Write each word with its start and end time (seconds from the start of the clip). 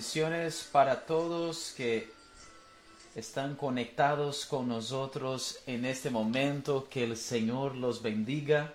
Bendiciones 0.00 0.66
para 0.72 1.04
todos 1.04 1.74
que 1.76 2.10
están 3.14 3.54
conectados 3.54 4.46
con 4.46 4.66
nosotros 4.66 5.58
en 5.66 5.84
este 5.84 6.08
momento. 6.08 6.88
Que 6.88 7.04
el 7.04 7.18
Señor 7.18 7.76
los 7.76 8.00
bendiga. 8.00 8.72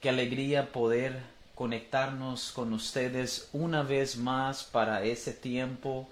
Qué 0.00 0.08
alegría 0.08 0.72
poder 0.72 1.22
conectarnos 1.54 2.50
con 2.50 2.72
ustedes 2.72 3.48
una 3.52 3.84
vez 3.84 4.16
más 4.16 4.64
para 4.64 5.04
ese 5.04 5.32
tiempo. 5.32 6.08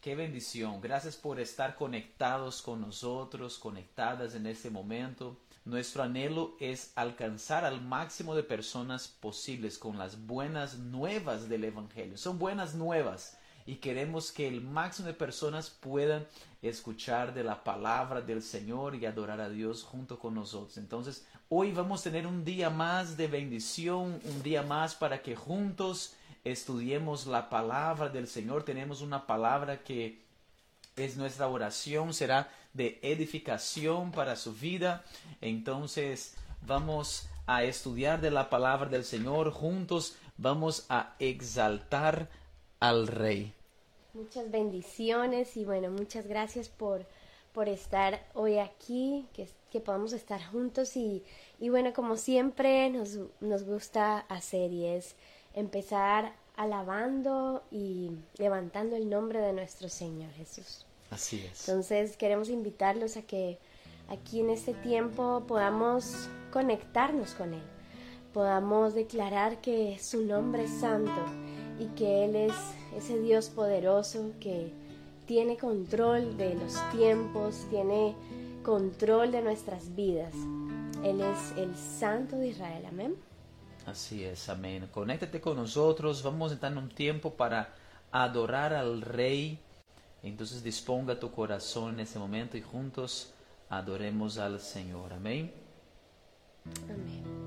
Qué 0.00 0.14
bendición. 0.14 0.80
Gracias 0.80 1.16
por 1.16 1.40
estar 1.40 1.74
conectados 1.74 2.62
con 2.62 2.80
nosotros, 2.80 3.58
conectadas 3.58 4.36
en 4.36 4.46
este 4.46 4.70
momento. 4.70 5.36
Nuestro 5.64 6.04
anhelo 6.04 6.54
es 6.60 6.92
alcanzar 6.94 7.64
al 7.64 7.82
máximo 7.82 8.36
de 8.36 8.44
personas 8.44 9.08
posibles 9.08 9.78
con 9.78 9.98
las 9.98 10.28
buenas 10.28 10.78
nuevas 10.78 11.48
del 11.48 11.64
Evangelio. 11.64 12.16
Son 12.16 12.38
buenas 12.38 12.76
nuevas 12.76 13.36
y 13.66 13.76
queremos 13.76 14.30
que 14.30 14.46
el 14.46 14.60
máximo 14.60 15.08
de 15.08 15.14
personas 15.14 15.70
puedan 15.70 16.26
escuchar 16.62 17.34
de 17.34 17.44
la 17.44 17.64
palabra 17.64 18.20
del 18.20 18.42
Señor 18.42 18.94
y 18.94 19.06
adorar 19.06 19.40
a 19.40 19.48
Dios 19.48 19.82
junto 19.82 20.18
con 20.18 20.34
nosotros. 20.34 20.76
Entonces, 20.76 21.26
hoy 21.48 21.72
vamos 21.72 22.00
a 22.00 22.04
tener 22.04 22.26
un 22.26 22.44
día 22.44 22.70
más 22.70 23.16
de 23.16 23.26
bendición, 23.26 24.20
un 24.24 24.42
día 24.42 24.62
más 24.62 24.94
para 24.94 25.22
que 25.22 25.36
juntos 25.36 26.14
estudiemos 26.44 27.26
la 27.26 27.48
palabra 27.48 28.08
del 28.08 28.28
Señor. 28.28 28.64
Tenemos 28.64 29.00
una 29.00 29.26
palabra 29.26 29.82
que 29.82 30.22
es 30.96 31.16
nuestra 31.16 31.48
oración, 31.48 32.12
será 32.12 32.50
de 32.74 32.98
edificación 33.02 34.12
para 34.12 34.36
su 34.36 34.52
vida. 34.52 35.04
Entonces, 35.40 36.34
vamos 36.62 37.28
a 37.46 37.64
estudiar 37.64 38.20
de 38.20 38.30
la 38.30 38.48
palabra 38.50 38.88
del 38.88 39.04
Señor 39.04 39.50
juntos, 39.50 40.16
vamos 40.36 40.86
a 40.88 41.14
exaltar 41.18 42.28
al 42.88 43.06
Rey. 43.06 43.52
Muchas 44.12 44.50
bendiciones 44.50 45.56
y 45.56 45.64
bueno, 45.64 45.90
muchas 45.90 46.26
gracias 46.26 46.68
por, 46.68 47.04
por 47.52 47.68
estar 47.68 48.24
hoy 48.34 48.58
aquí, 48.58 49.26
que, 49.32 49.48
que 49.70 49.80
podamos 49.80 50.12
estar 50.12 50.42
juntos 50.44 50.96
y, 50.96 51.22
y 51.58 51.68
bueno, 51.68 51.92
como 51.92 52.16
siempre 52.16 52.90
nos, 52.90 53.18
nos 53.40 53.64
gusta 53.64 54.18
hacer 54.28 54.72
y 54.72 54.86
es 54.86 55.16
empezar 55.54 56.32
alabando 56.56 57.62
y 57.72 58.12
levantando 58.38 58.96
el 58.96 59.08
nombre 59.08 59.40
de 59.40 59.52
nuestro 59.52 59.88
Señor 59.88 60.30
Jesús. 60.32 60.86
Así 61.10 61.44
es. 61.44 61.68
Entonces 61.68 62.16
queremos 62.16 62.48
invitarlos 62.48 63.16
a 63.16 63.22
que 63.22 63.58
aquí 64.08 64.40
en 64.40 64.50
este 64.50 64.74
tiempo 64.74 65.42
podamos 65.48 66.28
conectarnos 66.52 67.34
con 67.34 67.54
Él, 67.54 67.62
podamos 68.32 68.94
declarar 68.94 69.60
que 69.60 69.98
su 70.00 70.24
nombre 70.24 70.64
es 70.64 70.80
santo 70.80 71.43
y 71.78 71.86
que 71.96 72.24
Él 72.24 72.36
es 72.36 72.54
ese 72.96 73.20
Dios 73.20 73.48
poderoso 73.48 74.32
que 74.40 74.72
tiene 75.26 75.56
control 75.56 76.36
de 76.36 76.54
los 76.54 76.74
tiempos, 76.90 77.66
tiene 77.70 78.14
control 78.62 79.32
de 79.32 79.42
nuestras 79.42 79.94
vidas. 79.94 80.34
Él 81.02 81.20
es 81.20 81.56
el 81.56 81.76
Santo 81.76 82.36
de 82.36 82.48
Israel, 82.48 82.86
amén. 82.86 83.16
Así 83.86 84.24
es, 84.24 84.48
amén. 84.48 84.88
Conéctate 84.90 85.40
con 85.40 85.56
nosotros, 85.56 86.22
vamos 86.22 86.52
a 86.52 86.54
estar 86.54 86.76
un 86.76 86.88
tiempo 86.88 87.34
para 87.34 87.74
adorar 88.10 88.72
al 88.72 89.02
Rey. 89.02 89.58
Entonces 90.22 90.62
disponga 90.62 91.18
tu 91.18 91.30
corazón 91.30 91.94
en 91.94 92.00
ese 92.00 92.18
momento 92.18 92.56
y 92.56 92.62
juntos 92.62 93.32
adoremos 93.68 94.38
al 94.38 94.60
Señor. 94.60 95.12
Amén. 95.12 95.52
Amén. 96.88 97.43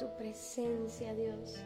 Tu 0.00 0.08
presencia, 0.16 1.12
Dios. 1.12 1.56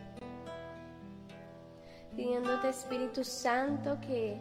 Pidiéndote, 2.17 2.69
Espíritu 2.69 3.23
Santo, 3.23 3.97
que 4.01 4.41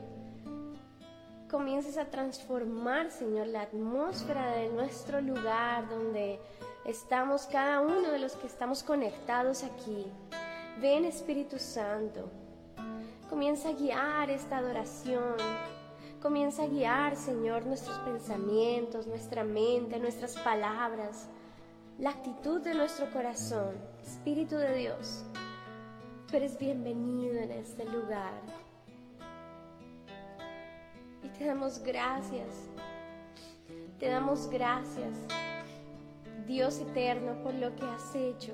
comiences 1.47 1.99
a 1.99 2.05
transformar, 2.05 3.11
Señor, 3.11 3.45
la 3.47 3.61
atmósfera 3.61 4.55
de 4.55 4.69
nuestro 4.69 5.21
lugar 5.21 5.87
donde 5.89 6.39
estamos 6.85 7.45
cada 7.45 7.81
uno 7.81 8.09
de 8.09 8.17
los 8.17 8.35
que 8.35 8.47
estamos 8.47 8.81
conectados 8.81 9.63
aquí. 9.63 10.11
Ven, 10.81 11.05
Espíritu 11.05 11.59
Santo. 11.59 12.31
Comienza 13.29 13.69
a 13.69 13.73
guiar 13.73 14.31
esta 14.31 14.57
adoración. 14.57 15.35
Comienza 16.19 16.63
a 16.63 16.67
guiar, 16.67 17.15
Señor, 17.15 17.67
nuestros 17.67 17.99
pensamientos, 17.99 19.05
nuestra 19.05 19.43
mente, 19.43 19.99
nuestras 19.99 20.35
palabras 20.37 21.29
la 21.99 22.09
actitud 22.09 22.61
de 22.61 22.73
nuestro 22.73 23.09
corazón. 23.11 23.75
Espíritu 24.01 24.57
de 24.57 24.75
Dios, 24.75 25.23
tú 26.27 26.37
eres 26.37 26.57
bienvenido 26.57 27.35
en 27.35 27.51
este 27.51 27.85
lugar. 27.85 28.41
Y 31.21 31.29
te 31.29 31.45
damos 31.45 31.79
gracias. 31.79 32.69
Te 33.99 34.09
damos 34.09 34.49
gracias, 34.49 35.17
Dios 36.45 36.79
eterno, 36.79 37.41
por 37.41 37.53
lo 37.53 37.73
que 37.73 37.85
has 37.85 38.13
hecho, 38.15 38.53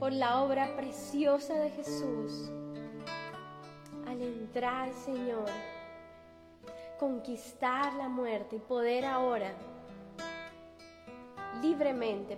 por 0.00 0.12
la 0.12 0.42
obra 0.42 0.74
preciosa 0.74 1.54
de 1.54 1.70
Jesús. 1.70 2.50
Al 4.08 4.20
entrar, 4.20 4.92
Señor, 4.92 5.46
conquistar 6.98 7.94
la 7.94 8.08
muerte 8.08 8.56
y 8.56 8.58
poder 8.58 9.04
ahora 9.04 9.52
libremente 11.64 12.36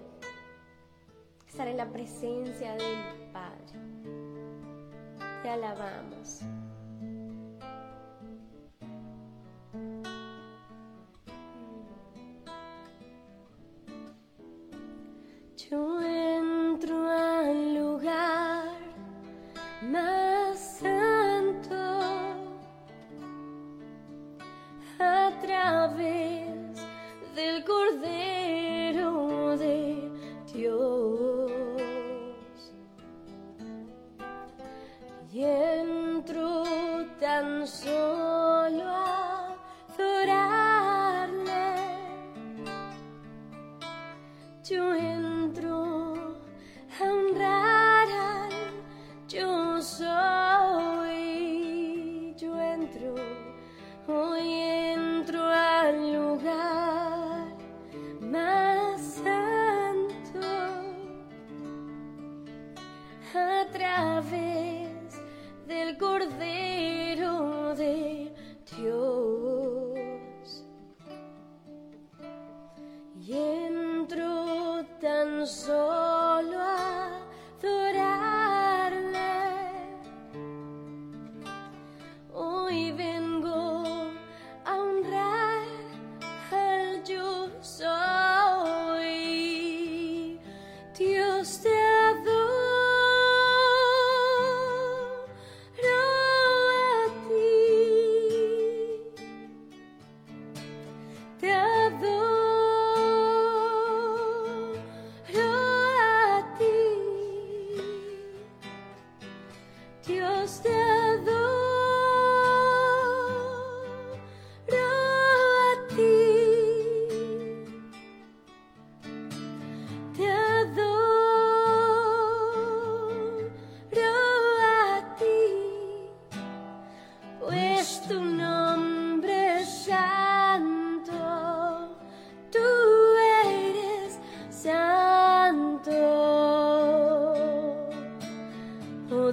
estar 1.49 1.67
en 1.67 1.77
la 1.77 1.91
presencia 1.91 2.75
del 2.75 3.31
Padre. 3.33 3.81
Te 5.43 5.49
alabamos. 5.49 6.43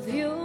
of 0.07 0.13
you. 0.13 0.42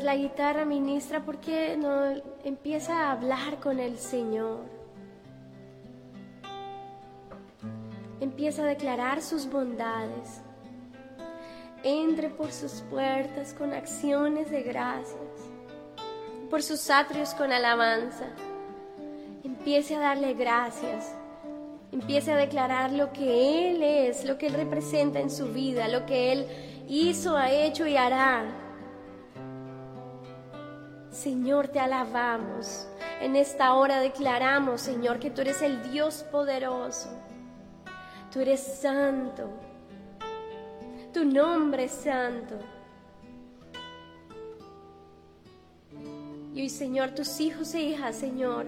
La 0.00 0.16
guitarra 0.16 0.64
ministra, 0.64 1.20
¿por 1.20 1.38
qué 1.38 1.76
no 1.76 2.22
empieza 2.44 2.94
a 2.94 3.12
hablar 3.12 3.60
con 3.60 3.78
el 3.78 3.98
Señor? 3.98 4.60
Empieza 8.18 8.62
a 8.62 8.66
declarar 8.66 9.20
sus 9.20 9.50
bondades. 9.50 10.40
Entre 11.84 12.30
por 12.30 12.52
sus 12.52 12.80
puertas 12.88 13.52
con 13.52 13.74
acciones 13.74 14.50
de 14.50 14.62
gracias, 14.62 15.50
por 16.48 16.62
sus 16.62 16.88
atrios 16.88 17.34
con 17.34 17.52
alabanza. 17.52 18.24
Empiece 19.44 19.94
a 19.96 20.00
darle 20.00 20.32
gracias. 20.32 21.14
Empiece 21.92 22.32
a 22.32 22.36
declarar 22.36 22.92
lo 22.92 23.12
que 23.12 23.70
Él 23.70 23.82
es, 23.82 24.24
lo 24.24 24.38
que 24.38 24.46
Él 24.46 24.54
representa 24.54 25.20
en 25.20 25.30
su 25.30 25.52
vida, 25.52 25.86
lo 25.88 26.06
que 26.06 26.32
Él 26.32 26.46
hizo, 26.88 27.36
ha 27.36 27.50
hecho 27.50 27.86
y 27.86 27.98
hará. 27.98 28.61
Señor, 31.22 31.68
te 31.68 31.78
alabamos. 31.78 32.88
En 33.20 33.36
esta 33.36 33.74
hora 33.74 34.00
declaramos, 34.00 34.80
Señor, 34.80 35.20
que 35.20 35.30
tú 35.30 35.42
eres 35.42 35.62
el 35.62 35.80
Dios 35.92 36.24
poderoso. 36.32 37.10
Tú 38.32 38.40
eres 38.40 38.60
santo. 38.60 39.48
Tu 41.14 41.24
nombre 41.24 41.84
es 41.84 41.92
santo. 41.92 42.58
Y 46.52 46.62
hoy, 46.62 46.68
Señor, 46.68 47.10
tus 47.10 47.38
hijos 47.38 47.72
e 47.74 47.82
hijas, 47.82 48.16
Señor, 48.16 48.66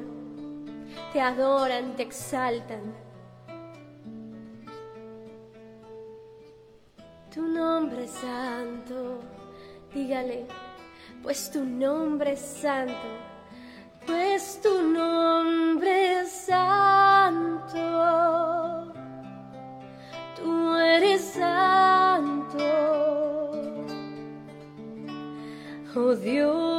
te 1.12 1.20
adoran, 1.20 1.96
te 1.96 2.04
exaltan. 2.04 2.94
Tu 7.34 7.42
nombre 7.42 8.04
es 8.04 8.12
santo. 8.12 9.18
Dígale, 9.92 10.46
pues 11.24 11.50
tu 11.50 11.64
nombre 11.64 12.34
es 12.34 12.40
santo. 12.40 12.92
Pues 14.06 14.60
tu 14.62 14.82
nombre 14.82 16.20
es 16.20 16.30
santo. 16.30 17.80
Tú 20.36 20.76
eres 20.76 21.22
santo. 21.22 22.58
Oh 25.96 26.14
Dios. 26.14 26.73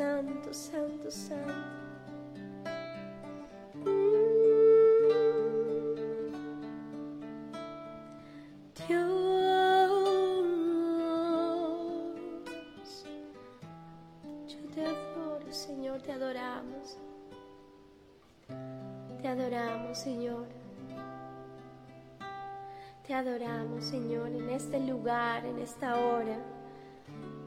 Santo, 0.00 0.54
santo, 0.54 1.10
santo. 1.10 1.52
Dios, 8.88 9.90
yo 14.48 14.58
te 14.74 14.86
adoro, 14.86 15.52
Señor, 15.52 16.00
te 16.00 16.12
adoramos. 16.12 16.96
Te 19.20 19.28
adoramos, 19.28 19.98
Señor. 19.98 20.46
Te 23.06 23.12
adoramos, 23.12 23.84
Señor, 23.84 24.28
en 24.28 24.48
este 24.48 24.80
lugar, 24.80 25.44
en 25.44 25.58
esta 25.58 26.00
hora. 26.00 26.38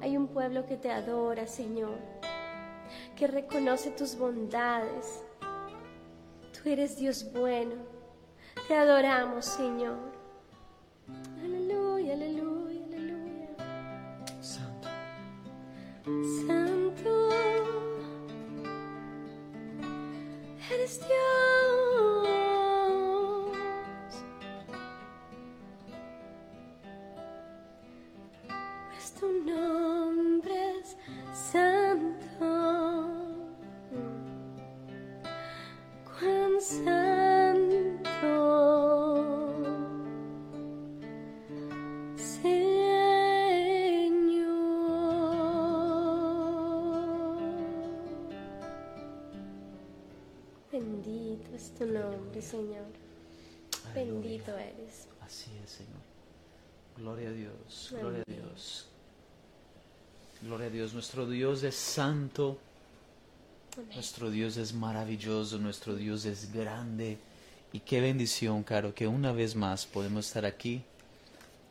Hay 0.04 0.18
un 0.18 0.28
pueblo 0.28 0.68
que 0.68 0.78
te 0.78 0.92
adora, 0.92 1.48
Señor, 1.48 1.98
que 3.24 3.28
reconoce 3.28 3.90
tus 3.92 4.18
bondades. 4.18 5.24
Tú 6.52 6.70
eres 6.70 6.98
Dios 6.98 7.26
bueno. 7.32 7.76
Te 8.68 8.76
adoramos, 8.76 9.46
Señor. 9.46 9.96
Aleluya, 11.42 12.16
aleluya, 12.16 12.86
aleluya. 12.86 13.48
Santo. 14.42 14.90
Santo, 16.46 16.63
Así 55.44 55.52
es, 55.62 55.72
Señor. 55.72 56.02
Gloria 56.96 57.30
a 57.30 57.34
Dios, 57.34 57.90
gloria 57.92 58.24
a. 58.26 58.32
Dios. 58.32 58.88
Gloria 60.42 60.68
a 60.68 60.70
Dios. 60.70 60.94
Nuestro 60.94 61.26
Dios 61.26 61.64
es 61.64 61.76
santo, 61.76 62.58
nuestro 63.94 64.32
Dios 64.32 64.56
es 64.56 64.74
maravilloso, 64.74 65.58
nuestro 65.58 65.96
Dios 65.96 66.24
es 66.24 66.54
grande. 66.54 67.18
Y 67.74 67.82
qué 67.82 68.00
bendición, 68.00 68.64
Caro, 68.64 68.96
que 68.96 69.06
una 69.06 69.34
vez 69.34 69.54
más 69.54 69.86
podemos 69.86 70.28
estar 70.28 70.46
aquí 70.46 70.82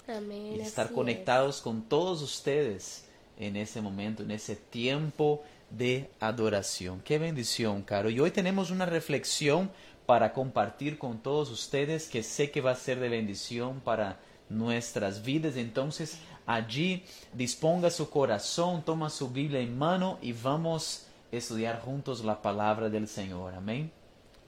Amén. 0.07 0.57
y 0.57 0.61
estar 0.61 0.93
conectados 0.93 1.63
con 1.63 1.81
todos 1.83 2.21
ustedes 2.21 3.05
en 3.39 3.57
ese 3.57 3.81
momento, 3.81 4.23
en 4.23 4.33
ese 4.33 4.55
tiempo 4.55 5.43
de 5.71 6.11
adoración. 6.21 7.01
Qué 7.01 7.19
bendición, 7.19 7.83
Caro. 7.83 8.11
Y 8.11 8.21
hoy 8.21 8.33
tenemos 8.33 8.71
una 8.71 8.85
reflexión 8.85 9.71
para 10.07 10.33
compartir 10.33 10.99
con 10.99 11.19
todos 11.19 11.51
ustedes 11.51 12.09
que 12.09 12.23
sé 12.23 12.51
que 12.51 12.61
va 12.61 12.73
a 12.73 12.77
ser 12.77 12.99
de 13.01 13.09
bendición 13.09 13.81
para 13.81 14.19
nuestras 14.49 15.23
vidas. 15.23 15.57
Entonces, 15.57 16.19
allí 16.47 17.05
disponga 17.33 17.91
su 17.91 18.11
corazón, 18.11 18.83
toma 18.83 19.11
su 19.11 19.31
Biblia 19.31 19.61
en 19.61 19.77
mano 19.79 20.19
y 20.21 20.33
vamos 20.33 21.07
a 21.33 21.37
estudiar 21.37 21.81
juntos 21.81 22.25
la 22.25 22.43
palabra 22.43 22.89
del 22.89 23.09
Señor. 23.09 23.55
Amén. 23.55 23.91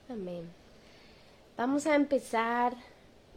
Amén. 0.09 0.49
Vamos 1.57 1.87
a 1.87 1.95
empezar 1.95 2.75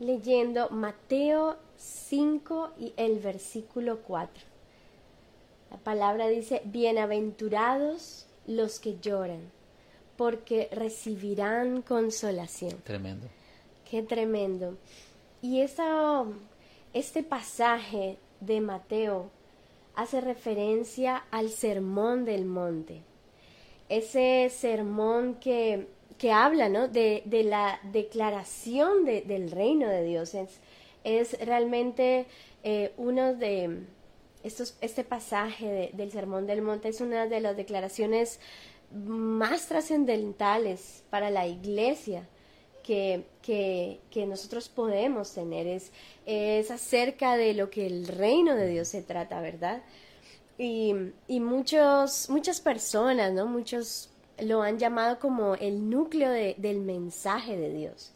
leyendo 0.01 0.71
Mateo 0.71 1.57
5 1.77 2.73
y 2.79 2.93
el 2.97 3.19
versículo 3.21 4.01
4. 4.01 4.45
La 5.71 5.77
palabra 5.79 6.29
dice, 6.29 6.63
bienaventurados 6.65 8.27
los 8.47 8.81
que 8.81 8.99
lloran, 8.99 9.51
porque 10.19 10.69
recibirán 10.73 11.81
consolación. 11.81 12.73
Tremendo. 12.85 13.27
Qué 13.91 14.03
tremendo. 14.03 14.77
Y 15.41 15.61
esa- 15.63 16.25
este 16.93 17.23
pasaje 17.23 18.19
de 18.41 18.61
Mateo 18.61 19.31
hace 19.95 20.21
referencia 20.21 21.25
al 21.31 21.49
sermón 21.51 22.25
del 22.27 22.45
monte. 22.45 23.01
Ese 23.89 24.51
sermón 24.51 25.37
que, 25.37 25.87
que 26.19 26.33
habla 26.33 26.69
¿no? 26.69 26.89
de, 26.89 27.23
de 27.25 27.45
la 27.45 27.81
declaración 27.93 29.05
de- 29.05 29.23
del 29.23 29.51
reino 29.51 29.89
de 29.89 30.03
Dios. 30.05 30.35
Es, 30.35 30.59
es 31.05 31.39
realmente 31.47 32.27
eh, 32.65 32.93
uno 32.97 33.35
de 33.35 33.85
estos, 34.43 34.77
este 34.81 35.05
pasaje 35.05 35.91
del 35.95 36.11
Sermón 36.13 36.47
del 36.47 36.63
Monte 36.63 36.89
es 36.89 37.01
una 37.01 37.27
de 37.27 37.41
las 37.41 37.57
declaraciones 37.57 38.41
más 38.95 39.67
trascendentales 39.67 41.05
para 41.11 41.31
la 41.31 41.47
iglesia 41.47 42.27
que, 42.83 43.25
que, 43.43 44.27
nosotros 44.27 44.69
podemos 44.69 45.35
tener. 45.35 45.67
Es, 45.67 45.93
es 46.27 46.71
acerca 46.71 47.37
de 47.37 47.55
lo 47.55 47.71
que 47.71 47.87
el 47.87 48.09
reino 48.09 48.55
de 48.55 48.69
Dios 48.69 48.89
se 48.89 49.03
trata, 49.03 49.41
¿verdad? 49.41 49.83
Y, 50.57 50.95
y 51.27 51.41
muchos, 51.41 52.31
muchas 52.31 52.61
personas, 52.61 53.33
¿no? 53.33 53.47
Muchos 53.47 54.11
lo 54.41 54.63
han 54.63 54.79
llamado 54.79 55.19
como 55.19 55.55
el 55.55 55.91
núcleo 55.91 56.31
del 56.31 56.81
mensaje 56.81 57.57
de 57.57 57.73
Dios. 57.73 58.13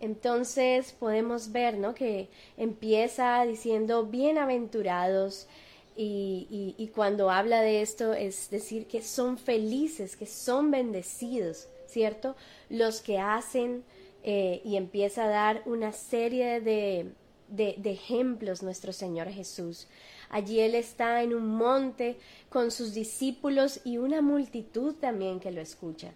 Entonces 0.00 0.92
podemos 0.98 1.52
ver 1.52 1.78
¿no? 1.78 1.94
que 1.94 2.28
empieza 2.56 3.44
diciendo 3.44 4.04
bienaventurados 4.04 5.46
y, 5.96 6.90
cuando 6.94 7.30
habla 7.30 7.62
de 7.62 7.82
esto 7.82 8.14
es 8.14 8.50
decir 8.50 8.86
que 8.86 9.02
son 9.02 9.38
felices, 9.38 10.16
que 10.16 10.26
son 10.26 10.70
bendecidos, 10.70 11.68
¿cierto? 11.86 12.36
Los 12.68 13.00
que 13.00 13.18
hacen 13.18 13.84
eh, 14.22 14.60
y 14.64 14.76
empieza 14.76 15.24
a 15.24 15.28
dar 15.28 15.62
una 15.66 15.92
serie 15.92 16.60
de, 16.60 17.12
de, 17.48 17.90
ejemplos 17.90 18.62
nuestro 18.62 18.92
Señor 18.92 19.28
Jesús 19.28 19.88
Allí 20.32 20.60
Él 20.60 20.74
está 20.74 21.22
en 21.22 21.34
un 21.34 21.46
monte 21.46 22.16
con 22.48 22.70
sus 22.70 22.94
discípulos 22.94 23.80
y 23.84 23.98
una 23.98 24.22
multitud 24.22 24.94
también 24.94 25.40
que 25.40 25.50
lo 25.50 25.60
escucha. 25.60 26.12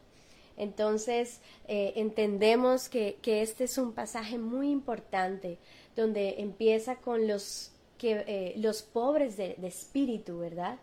Entonces 0.56 1.40
eh, 1.68 1.92
entendemos 1.97 2.88
que, 2.88 3.18
este 3.23 3.64
es 3.64 3.76
un 3.76 3.92
pasaje 3.92 4.38
muy 4.38 4.71
importante 4.71 5.59
donde 5.95 6.37
empieza 6.38 6.97
con 6.97 7.28
los, 7.28 7.73
que, 7.99 8.25
eh, 8.26 8.55
los 8.57 8.83
pobres 8.83 9.37
de, 9.37 9.57
espíritu, 9.62 10.38
¿verdad? 10.38 10.79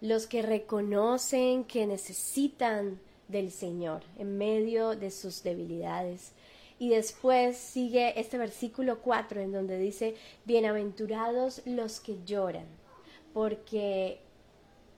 Los 0.00 0.26
que 0.26 0.42
reconocen 0.42 1.64
que 1.64 1.86
necesitan 1.86 3.00
del 3.28 3.50
Señor 3.50 4.02
en 4.18 4.38
medio 4.38 4.96
de 4.96 5.10
sus 5.10 5.42
debilidades. 5.42 6.32
Y 6.78 6.88
después 6.88 7.56
sigue 7.56 8.18
este 8.20 8.38
versículo 8.38 9.00
4 9.00 9.40
en 9.40 9.52
donde 9.52 9.78
dice, 9.78 10.16
bienaventurados 10.44 11.62
los 11.64 12.00
que 12.00 12.18
lloran, 12.24 12.66
porque 13.32 14.20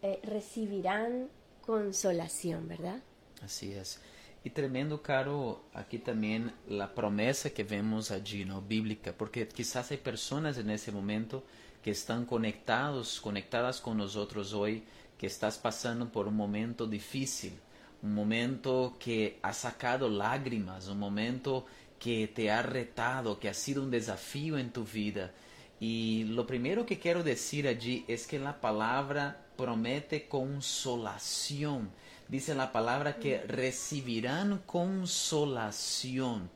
eh, 0.02 0.20
recibirán 0.22 1.28
consolación, 1.60 2.68
¿verdad? 2.68 3.00
Así 3.42 3.72
es. 3.72 4.00
Y 4.46 4.50
tremendo, 4.50 5.00
Caro, 5.00 5.64
aquí 5.72 5.98
también 5.98 6.52
la 6.68 6.94
promesa 6.94 7.48
que 7.48 7.64
vemos 7.64 8.10
allí, 8.10 8.44
¿no? 8.44 8.60
Bíblica, 8.60 9.14
porque 9.16 9.48
quizás 9.48 9.90
hay 9.90 9.96
personas 9.96 10.58
en 10.58 10.68
ese 10.68 10.92
momento 10.92 11.44
que 11.82 11.90
están 11.90 12.26
conectados, 12.26 13.22
conectadas 13.22 13.80
con 13.80 13.96
nosotros 13.96 14.52
hoy, 14.52 14.84
que 15.16 15.26
estás 15.26 15.56
pasando 15.56 16.12
por 16.12 16.28
un 16.28 16.36
momento 16.36 16.86
difícil, 16.86 17.54
un 18.02 18.14
momento 18.14 18.96
que 19.00 19.38
ha 19.40 19.54
sacado 19.54 20.10
lágrimas, 20.10 20.88
un 20.88 20.98
momento 20.98 21.64
que 21.98 22.28
te 22.28 22.50
ha 22.50 22.60
retado, 22.60 23.40
que 23.40 23.48
ha 23.48 23.54
sido 23.54 23.82
un 23.82 23.90
desafío 23.90 24.58
en 24.58 24.72
tu 24.72 24.84
vida. 24.84 25.32
Y 25.80 26.24
lo 26.24 26.46
primero 26.46 26.84
que 26.84 26.98
quiero 26.98 27.22
decir 27.22 27.66
allí 27.66 28.04
es 28.08 28.26
que 28.26 28.38
la 28.38 28.60
palabra 28.60 29.46
promete 29.56 30.28
consolación. 30.28 31.90
Dice 32.34 32.52
la 32.56 32.72
palabra 32.72 33.20
que 33.20 33.42
recibirán 33.42 34.62
consolación. 34.66 36.50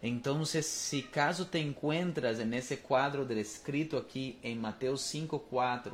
Entonces, 0.00 0.64
si 0.64 1.02
caso 1.02 1.48
te 1.48 1.58
encuentras 1.58 2.38
en 2.38 2.54
ese 2.54 2.78
cuadro 2.78 3.24
descrito 3.26 3.98
aquí 3.98 4.38
en 4.44 4.60
Mateo 4.60 4.94
5.4, 4.94 5.90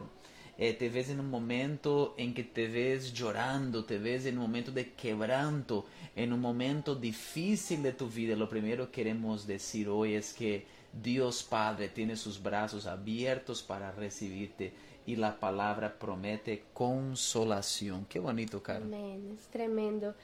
eh, 0.58 0.74
te 0.74 0.90
ves 0.90 1.08
en 1.08 1.20
un 1.20 1.30
momento 1.30 2.14
en 2.18 2.34
que 2.34 2.44
te 2.44 2.68
ves 2.68 3.14
llorando, 3.14 3.86
te 3.86 3.96
ves 3.96 4.26
en 4.26 4.36
un 4.36 4.42
momento 4.42 4.72
de 4.72 4.92
quebranto, 4.92 5.86
en 6.14 6.34
un 6.34 6.40
momento 6.42 6.94
difícil 6.94 7.82
de 7.82 7.94
tu 7.94 8.10
vida, 8.10 8.36
lo 8.36 8.46
primero 8.46 8.90
que 8.90 9.00
queremos 9.00 9.46
decir 9.46 9.88
hoy 9.88 10.16
es 10.16 10.34
que 10.34 10.66
Dios 10.92 11.44
Padre 11.44 11.88
tiene 11.88 12.14
sus 12.14 12.42
brazos 12.42 12.84
abiertos 12.84 13.62
para 13.62 13.90
recibirte 13.90 14.74
y 15.06 15.16
la 15.16 15.38
palabra 15.38 15.98
promete 15.98 16.64
consolación. 16.72 18.06
Qué 18.08 18.18
bonito, 18.18 18.62
Carlos. 18.62 18.86
Amén, 18.86 19.36
es 19.36 19.46
tremendo. 19.48 20.14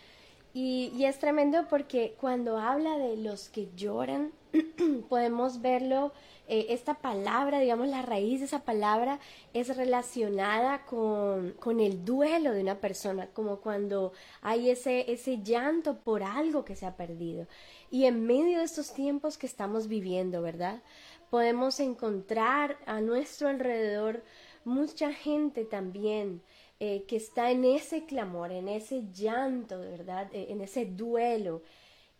Y, 0.54 0.90
y, 0.97 1.04
es 1.04 1.18
tremendo 1.18 1.66
porque 1.68 2.16
cuando 2.18 2.56
habla 2.56 2.97
de 2.97 3.18
los 3.18 3.50
que 3.50 3.68
lloran, 3.76 4.33
podemos 5.11 5.61
verlo 5.61 6.12
eh, 6.49 6.66
esta 6.71 6.95
palabra, 6.95 7.59
digamos, 7.59 7.88
la 7.88 8.02
raíz 8.02 8.38
de 8.38 8.47
esa 8.47 8.64
palabra 8.64 9.18
es 9.52 9.76
relacionada 9.76 10.85
con, 10.85 11.52
con, 11.59 11.80
el 11.80 12.04
duelo 12.04 12.52
de 12.52 12.62
una 12.62 12.78
persona, 12.78 13.28
como 13.33 13.56
cuando 13.61 14.12
hay 14.42 14.71
ese, 14.71 15.11
ese 15.12 15.42
llanto 15.42 15.99
por 15.99 16.23
algo 16.23 16.64
que 16.64 16.76
se 16.76 16.87
ha 16.87 16.97
perdido. 16.97 17.49
Y 17.90 18.04
en 18.04 18.25
medio 18.26 18.59
de 18.59 18.64
estos 18.64 18.95
tiempos 18.95 19.38
que 19.38 19.47
estamos 19.47 19.88
viviendo, 19.88 20.40
¿verdad? 20.40 20.83
Podemos 21.30 21.80
encontrar 21.80 22.78
a 22.87 23.00
nuestro 23.00 23.49
alrededor 23.49 24.23
mucha 24.66 25.12
gente 25.12 25.64
también 25.64 26.42
eh, 26.80 27.04
que 27.08 27.16
está 27.16 27.50
en 27.50 27.64
ese 27.64 28.04
clamor, 28.04 28.52
en 28.52 28.68
ese 28.68 29.04
llanto, 29.12 29.78
¿verdad? 29.80 30.28
Eh, 30.35 30.49
en 30.50 30.61
ese 30.61 30.85
duelo. 30.87 31.62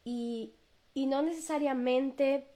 Y, 0.05 0.53
y 0.95 1.07
no 1.07 1.23
necesariamente 1.23 2.47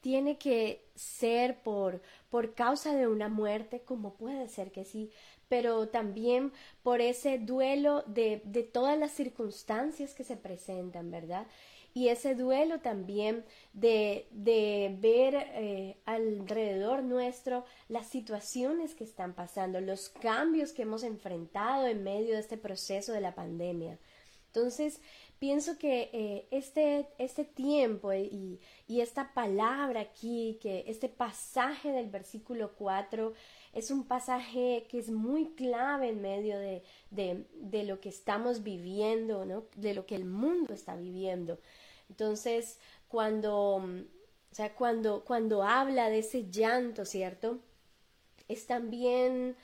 tiene 0.00 0.38
que 0.38 0.84
ser 0.94 1.62
por, 1.62 2.00
por 2.30 2.54
causa 2.54 2.94
de 2.94 3.08
una 3.08 3.28
muerte, 3.28 3.80
como 3.82 4.14
puede 4.14 4.48
ser 4.48 4.72
que 4.72 4.84
sí, 4.84 5.10
pero 5.48 5.88
también 5.88 6.52
por 6.82 7.00
ese 7.00 7.38
duelo 7.38 8.02
de, 8.06 8.40
de 8.44 8.62
todas 8.62 8.98
las 8.98 9.12
circunstancias 9.12 10.14
que 10.14 10.24
se 10.24 10.36
presentan, 10.36 11.10
¿verdad? 11.10 11.46
Y 11.92 12.08
ese 12.08 12.34
duelo 12.34 12.80
también 12.80 13.44
de, 13.72 14.28
de 14.30 14.96
ver 14.98 15.34
eh, 15.36 15.96
alrededor 16.04 17.02
nuestro 17.02 17.64
las 17.88 18.06
situaciones 18.06 18.94
que 18.94 19.04
están 19.04 19.34
pasando, 19.34 19.80
los 19.80 20.08
cambios 20.08 20.72
que 20.72 20.82
hemos 20.82 21.02
enfrentado 21.02 21.86
en 21.86 22.04
medio 22.04 22.34
de 22.34 22.40
este 22.40 22.56
proceso 22.56 23.12
de 23.12 23.20
la 23.20 23.34
pandemia. 23.34 23.98
Entonces, 24.46 25.00
pienso 25.38 25.78
que 25.78 26.10
eh, 26.12 26.48
este, 26.50 27.08
este 27.18 27.44
tiempo 27.44 28.12
y, 28.12 28.60
y, 28.88 29.00
esta 29.00 29.32
palabra 29.32 30.00
aquí, 30.00 30.58
que 30.60 30.84
este 30.88 31.08
pasaje 31.08 31.90
del 31.92 32.10
versículo 32.10 32.72
4 32.76 33.32
es 33.72 33.90
un 33.90 34.04
pasaje 34.04 34.86
que 34.88 34.98
es 34.98 35.10
muy 35.10 35.50
clave 35.54 36.08
en 36.08 36.20
medio 36.20 36.58
de, 36.58 36.82
de, 37.10 37.46
de 37.54 37.84
lo 37.84 38.00
que 38.00 38.08
estamos 38.08 38.62
viviendo, 38.62 39.44
¿no? 39.44 39.64
de 39.76 39.94
lo 39.94 40.06
que 40.06 40.16
el 40.16 40.24
mundo 40.24 40.74
está 40.74 40.96
viviendo. 40.96 41.58
Entonces, 42.08 42.78
cuando, 43.08 43.76
o 43.76 44.54
sea, 44.54 44.74
cuando, 44.74 45.24
cuando 45.24 45.62
habla 45.62 46.08
de 46.10 46.18
ese 46.18 46.50
llanto, 46.50 47.04
¿cierto? 47.04 47.60
Es 48.48 48.66
también, 48.66 49.56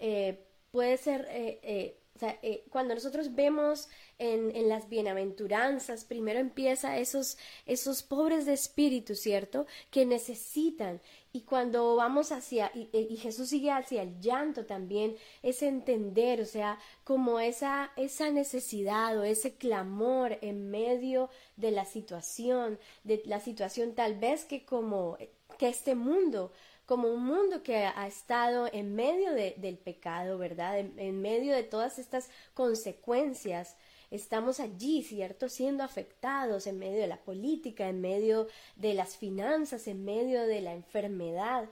eh, 0.00 0.44
puede 0.72 0.96
ser 0.96 1.28
eh, 1.30 2.02
o 2.14 2.18
sea, 2.18 2.38
eh, 2.42 2.64
cuando 2.70 2.94
nosotros 2.94 3.34
vemos 3.34 3.88
en, 4.18 4.54
en, 4.54 4.68
las 4.68 4.88
bienaventuranzas, 4.88 6.04
primero 6.04 6.38
empieza 6.38 6.98
esos, 6.98 7.38
esos 7.64 8.02
pobres 8.02 8.44
de 8.44 8.52
espíritu, 8.52 9.14
¿cierto? 9.14 9.66
Que 9.90 10.04
necesitan. 10.04 11.00
Y 11.32 11.42
cuando 11.42 11.96
vamos 11.96 12.30
hacia, 12.30 12.70
y, 12.74 12.90
y, 12.92 13.16
Jesús 13.16 13.48
sigue 13.48 13.70
hacia 13.70 14.02
el 14.02 14.20
llanto 14.20 14.66
también, 14.66 15.16
es 15.42 15.62
entender, 15.62 16.42
o 16.42 16.44
sea, 16.44 16.78
como 17.04 17.40
esa, 17.40 17.90
esa 17.96 18.30
necesidad 18.30 19.18
o 19.18 19.24
ese 19.24 19.54
clamor 19.54 20.38
en 20.42 20.70
medio 20.70 21.30
de 21.56 21.70
la 21.70 21.86
situación, 21.86 22.78
de 23.04 23.22
la 23.24 23.40
situación 23.40 23.94
tal 23.94 24.18
vez 24.18 24.44
que 24.44 24.66
como 24.66 25.16
que 25.58 25.68
este 25.68 25.94
mundo 25.94 26.52
como 26.86 27.08
un 27.08 27.24
mundo 27.24 27.62
que 27.62 27.86
ha 27.86 28.06
estado 28.06 28.68
en 28.70 28.94
medio 28.94 29.32
del 29.32 29.78
pecado, 29.78 30.36
¿verdad? 30.36 30.78
En, 30.78 31.22
medio 31.22 31.54
de 31.54 31.62
todas 31.62 31.98
estas 31.98 32.28
consecuencias. 32.54 33.76
Estamos 34.12 34.60
allí, 34.60 35.02
¿cierto? 35.02 35.48
Siendo 35.48 35.82
afectados 35.82 36.66
en 36.66 36.78
medio 36.78 37.00
de 37.00 37.06
la 37.06 37.16
política, 37.16 37.88
en 37.88 38.02
medio 38.02 38.46
de 38.76 38.92
las 38.92 39.16
finanzas, 39.16 39.88
en 39.88 40.04
medio 40.04 40.42
de 40.46 40.60
la 40.60 40.74
enfermedad. 40.74 41.70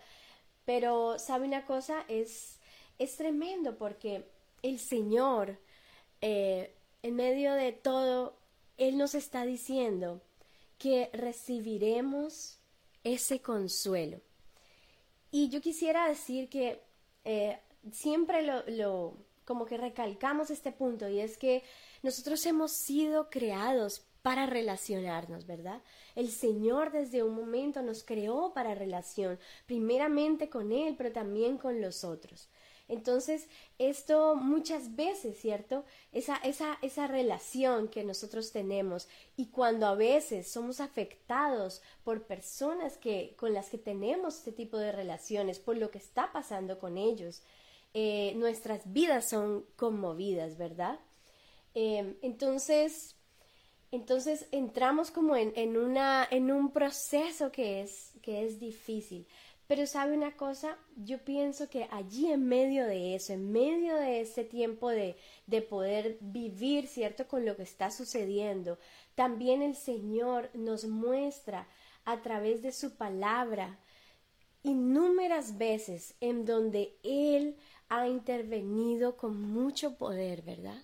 Pero, 0.65 1.19
¿sabe 1.19 1.47
una 1.47 1.67
cosa? 1.67 2.03
Es, 2.09 2.59
es 2.99 3.19
tremendo 3.19 3.77
porque 3.77 4.25
el 4.63 4.79
Señor, 4.79 5.59
eh, 6.23 6.75
en 7.03 7.15
medio 7.15 7.53
de 7.53 7.73
todo, 7.73 8.39
Él 8.79 8.97
nos 8.97 9.15
está 9.15 9.45
diciendo 9.45 10.23
que 10.79 11.11
recibiremos 11.13 12.59
ese 13.05 13.43
consuelo. 13.43 14.19
Y 15.31 15.51
yo 15.51 15.61
quisiera 15.61 16.09
decir 16.09 16.49
que 16.49 16.81
eh, 17.25 17.59
siempre 17.93 18.41
lo, 18.41 18.63
lo, 18.67 19.15
como 19.45 19.67
que 19.67 19.77
recalcamos 19.77 20.51
este 20.51 20.73
punto 20.73 21.07
y 21.07 21.21
es 21.21 21.37
que 21.37 21.63
nosotros 22.03 22.45
hemos 22.47 22.73
sido 22.73 23.31
creados 23.31 24.05
para 24.23 24.47
relacionarnos, 24.47 25.47
¿verdad? 25.47 25.83
El 26.15 26.31
Señor 26.31 26.93
desde 26.93 27.23
un 27.23 27.35
momento 27.35 27.83
nos 27.83 28.05
creó 28.05 28.53
para 28.53 28.75
relación, 28.75 29.39
primeramente 29.67 30.51
con 30.51 30.73
Él, 30.73 30.95
pero 30.97 31.13
también 31.13 31.57
con 31.57 31.81
los 31.81 32.05
otros. 32.05 32.49
Entonces, 32.91 33.47
esto 33.79 34.35
muchas 34.35 34.97
veces, 34.97 35.39
¿cierto? 35.41 35.85
Esa, 36.11 36.37
esa, 36.39 36.77
esa 36.83 37.07
relación 37.07 37.87
que 37.87 38.03
nosotros 38.03 38.51
tenemos 38.51 39.09
y 39.37 39.47
cuando 39.47 39.87
a 39.87 39.95
veces 39.95 40.51
somos 40.51 40.81
afectados 40.81 41.83
por 42.03 42.25
personas 42.25 42.99
que, 42.99 43.37
con 43.39 43.55
las 43.55 43.69
que 43.69 43.79
tenemos 43.79 44.39
este 44.39 44.51
tipo 44.51 44.77
de 44.77 44.91
relaciones, 44.91 45.61
por 45.61 45.77
lo 45.77 45.93
que 45.93 45.99
está 45.99 46.33
pasando 46.33 46.81
con 46.81 46.99
ellos, 46.99 47.43
eh, 47.95 48.33
nuestras 48.35 48.93
vidas 48.93 49.29
son 49.29 49.65
conmovidas, 49.77 50.59
¿verdad? 50.59 50.99
Em, 51.75 52.17
entonces, 52.23 53.17
entonces 53.93 54.47
entramos 54.53 55.11
como 55.11 55.37
en, 55.37 55.77
una, 55.77 56.27
en 56.31 56.51
un 56.51 56.73
proceso 56.73 57.53
que 57.53 57.83
es, 57.83 58.13
que 58.23 58.45
es 58.45 58.59
difícil. 58.61 59.27
Pero 59.67 59.87
sabe 59.87 60.17
una 60.17 60.37
cosa, 60.37 60.77
yo 60.97 61.19
pienso 61.25 61.71
que 61.71 61.87
allí 61.93 62.33
en 62.33 62.45
medio 62.49 62.87
de 62.87 63.15
eso, 63.15 63.33
en 63.33 63.53
medio 63.53 63.95
de 63.95 64.21
ese 64.21 64.43
tiempo 64.45 64.89
de, 64.91 65.17
de 65.47 65.63
poder 65.63 66.19
vivir, 66.21 66.89
¿cierto?, 66.89 67.29
con 67.29 67.47
lo 67.47 67.57
que 67.57 67.63
está 67.63 67.93
sucediendo, 67.93 68.79
también 69.15 69.63
el 69.63 69.77
Señor 69.77 70.51
nos 70.55 70.87
muestra 70.87 71.69
a 72.05 72.21
través 72.21 72.63
de 72.63 72.73
su 72.73 72.97
palabra 72.97 73.79
innúmeras 74.63 75.57
veces 75.57 76.15
en 76.21 76.45
donde 76.45 76.99
Él 77.03 77.57
ha 77.89 78.09
intervenido 78.09 79.17
con 79.17 79.41
mucho 79.41 79.97
poder, 79.97 80.43
¿verdad? 80.43 80.83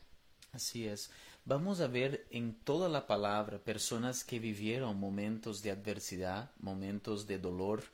Así 0.53 0.87
es. 0.87 1.11
Vamos 1.45 1.81
a 1.81 1.87
ver 1.87 2.26
en 2.31 2.55
toda 2.55 2.88
la 2.88 3.07
palabra 3.07 3.59
personas 3.59 4.25
que 4.25 4.38
vivieron 4.38 4.99
momentos 4.99 5.62
de 5.62 5.71
adversidad, 5.71 6.50
momentos 6.59 7.26
de 7.26 7.38
dolor, 7.38 7.85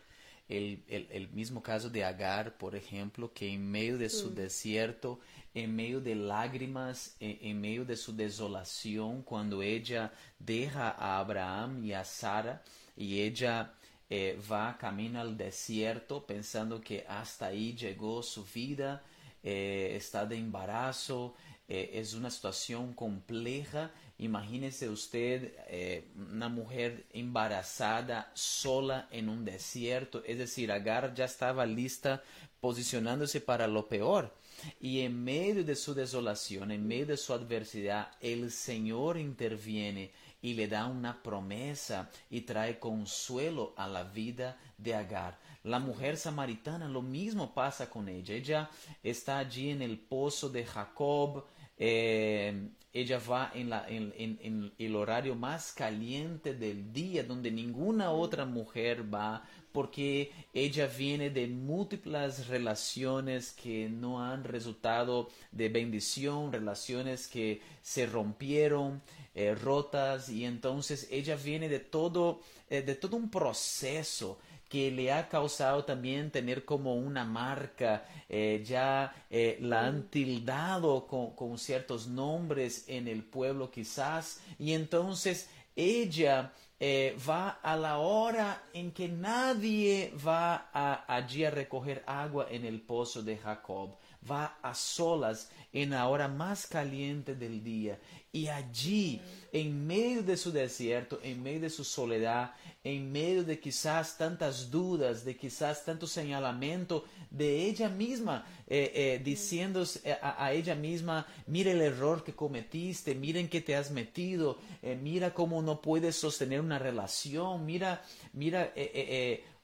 el, 0.49 0.82
el, 0.88 1.09
el, 1.11 1.28
mismo 1.30 1.62
caso 1.62 1.88
de 1.88 2.04
Agar, 2.04 2.56
por 2.56 2.75
ejemplo, 2.75 3.32
que 3.32 3.52
en 3.52 3.71
medio 3.71 3.97
de 3.99 4.09
su 4.09 4.30
mm. 4.30 4.35
desierto, 4.35 5.21
en 5.54 5.75
medio 5.75 6.00
de 6.00 6.14
lágrimas, 6.14 7.17
en, 7.21 7.38
en, 7.41 7.60
medio 7.60 7.84
de 7.84 7.97
su 7.97 8.15
desolación, 8.15 9.23
cuando 9.23 9.62
ella 9.62 10.12
deja 10.38 10.91
a 10.91 11.19
Abraham 11.19 11.84
y 11.84 11.93
a 11.93 12.04
Sara 12.04 12.62
y 12.97 13.21
ella 13.21 13.75
eh, 14.15 14.38
va 14.50 14.76
camino 14.76 15.23
al 15.23 15.38
desierto 15.38 16.26
pensando 16.26 16.82
que 16.82 17.04
hasta 17.08 17.47
ahí 17.47 17.75
llegó 17.75 18.23
su 18.23 18.45
vida, 18.45 19.02
eh, 19.43 19.95
está 19.97 20.26
de 20.26 20.36
embarazo, 20.36 21.34
eh, 21.75 21.91
es 22.00 22.15
una 22.15 22.30
situación 22.30 22.93
compleja 22.93 23.91
Imagínese 24.23 24.89
usted 24.89 25.52
eh, 25.67 26.04
una 26.15 26.49
mujer 26.49 27.06
embarazada 27.13 28.30
sola 28.35 29.08
en 29.11 29.28
un 29.28 29.45
desierto, 29.45 30.23
es 30.25 30.39
decir, 30.39 30.71
Agar 30.71 31.13
ya 31.13 31.25
estaba 31.25 31.67
lista 31.67 32.23
posicionándose 32.61 33.41
para 33.41 33.67
lo 33.67 33.89
peor. 33.89 34.32
Y 34.80 35.00
en 35.00 35.25
medio 35.25 35.65
de 35.65 35.75
su 35.75 35.93
desolación, 35.93 36.71
en 36.71 36.87
medio 36.87 37.06
de 37.06 37.17
su 37.17 37.32
adversidad, 37.32 38.13
el 38.21 38.52
Señor 38.52 39.19
interviene 39.19 40.13
y 40.41 40.54
le 40.54 40.69
da 40.69 40.87
una 40.87 41.21
promesa 41.21 42.08
y 42.30 42.43
trae 42.43 42.78
consuelo 42.78 43.75
a 43.76 43.89
la 43.89 44.04
vida 44.04 44.56
de 44.78 44.95
Agar. 44.95 45.37
La 45.65 45.80
mujer 45.80 46.17
samaritana, 46.17 46.87
lo 46.87 47.02
mismo 47.02 47.54
pasa 47.54 47.91
con 47.91 48.08
ella. 48.08 48.35
Ella 48.37 48.71
está 49.02 49.39
allí 49.39 49.71
en 49.71 49.82
el 49.82 49.99
pozo 49.99 50.49
de 50.49 50.65
Jacob, 50.65 51.45
eh, 51.78 52.69
ella 52.93 53.19
va 53.19 53.50
en, 53.54 53.71
la, 53.71 53.89
en, 53.89 54.13
en, 54.19 54.73
el 54.78 54.97
horario 54.97 55.35
más 55.35 55.73
caliente 55.73 56.54
del 56.54 56.93
día, 56.93 57.25
donde 57.25 57.50
ninguna 57.50 58.11
otra 58.11 58.45
mujer 58.45 59.13
va, 59.13 59.45
porque 59.73 60.30
ella 60.52 60.87
viene 60.87 61.30
de 61.30 61.47
múltiples 61.47 62.49
relaciones 62.49 63.52
que 63.52 63.89
no 63.89 64.23
han 64.23 64.45
resultado 64.45 65.30
de 65.50 65.71
bendición, 65.71 66.52
relaciones 66.52 67.28
que 67.28 67.63
se 67.80 68.04
rompieron, 68.04 69.00
eh, 69.35 69.54
rotas, 69.54 70.28
y 70.28 70.45
entonces 70.45 71.08
ella 71.11 71.37
viene 71.37 71.71
de 71.71 71.80
todo, 71.80 72.41
eh, 72.69 72.82
de 72.82 72.95
todo 72.95 73.17
un 73.17 73.30
proceso 73.30 74.39
que 74.73 74.91
le 74.91 75.13
ha 75.13 75.28
causado 75.28 75.85
también 75.85 76.30
tener 76.30 76.65
como 76.65 76.95
una 76.95 77.26
marca, 77.26 78.06
eh, 78.26 78.63
ya 78.65 79.15
eh, 79.28 79.58
la 79.61 79.85
han 79.85 80.08
tildado 80.08 81.06
con, 81.06 81.58
ciertos 81.58 82.06
nombres 82.06 82.87
en 82.89 83.06
el 83.06 83.23
pueblo 83.23 83.71
quizás, 83.71 84.41
y 84.58 84.73
entonces 84.73 85.50
ella 85.76 86.54
eh, 86.80 87.15
va 87.28 87.50
a 87.63 87.76
la 87.76 87.99
hora 87.99 88.63
en 88.73 88.93
que 88.93 89.08
nadie 89.08 90.15
va 90.26 90.71
allí 91.06 91.45
a 91.45 91.50
recoger 91.50 92.02
agua 92.06 92.47
en 92.50 92.65
el 92.65 92.80
pozo 92.80 93.23
de 93.23 93.37
Jacob, 93.37 93.99
va 94.30 94.56
a 94.63 94.73
solas 94.73 95.50
en 95.71 95.91
la 95.91 96.08
hora 96.08 96.28
más 96.28 96.67
caliente 96.67 97.35
del 97.35 97.63
día. 97.63 97.99
Y 98.34 98.49
allí, 98.49 99.21
en 99.52 99.86
medio 99.86 100.23
de 100.23 100.38
su 100.38 100.50
desierto, 100.52 101.21
en 101.23 101.42
medio 101.42 101.60
de 101.60 101.71
su 101.71 101.84
soledad, 101.84 102.54
en 102.82 103.12
medio 103.12 103.45
de 103.45 103.60
quizás 103.60 104.16
tantas 104.16 104.71
dudas, 104.71 105.23
de 105.23 105.36
quizás 105.36 105.84
tanto 105.84 106.06
señalamiento 106.06 107.04
de 107.30 107.66
ella 107.66 107.90
misma, 107.90 108.47
eh, 108.66 108.90
eh, 108.95 109.21
diciendo 109.23 109.84
eh, 110.04 110.16
a, 110.23 110.50
ella 110.50 110.75
misma, 110.75 111.26
mira 111.47 111.73
el 111.73 111.82
error 111.82 112.25
que 112.25 112.32
cometiste, 112.32 113.14
miren 113.14 113.50
que 113.50 113.60
te 113.60 113.76
has 113.76 113.90
metido, 113.90 114.58
mira 115.02 115.34
cómo 115.34 115.60
no 115.60 115.82
puedes 115.82 116.16
sostener 116.16 116.62
una 116.62 116.78
relación, 116.78 117.66
mira, 117.66 118.02
mira 118.32 118.73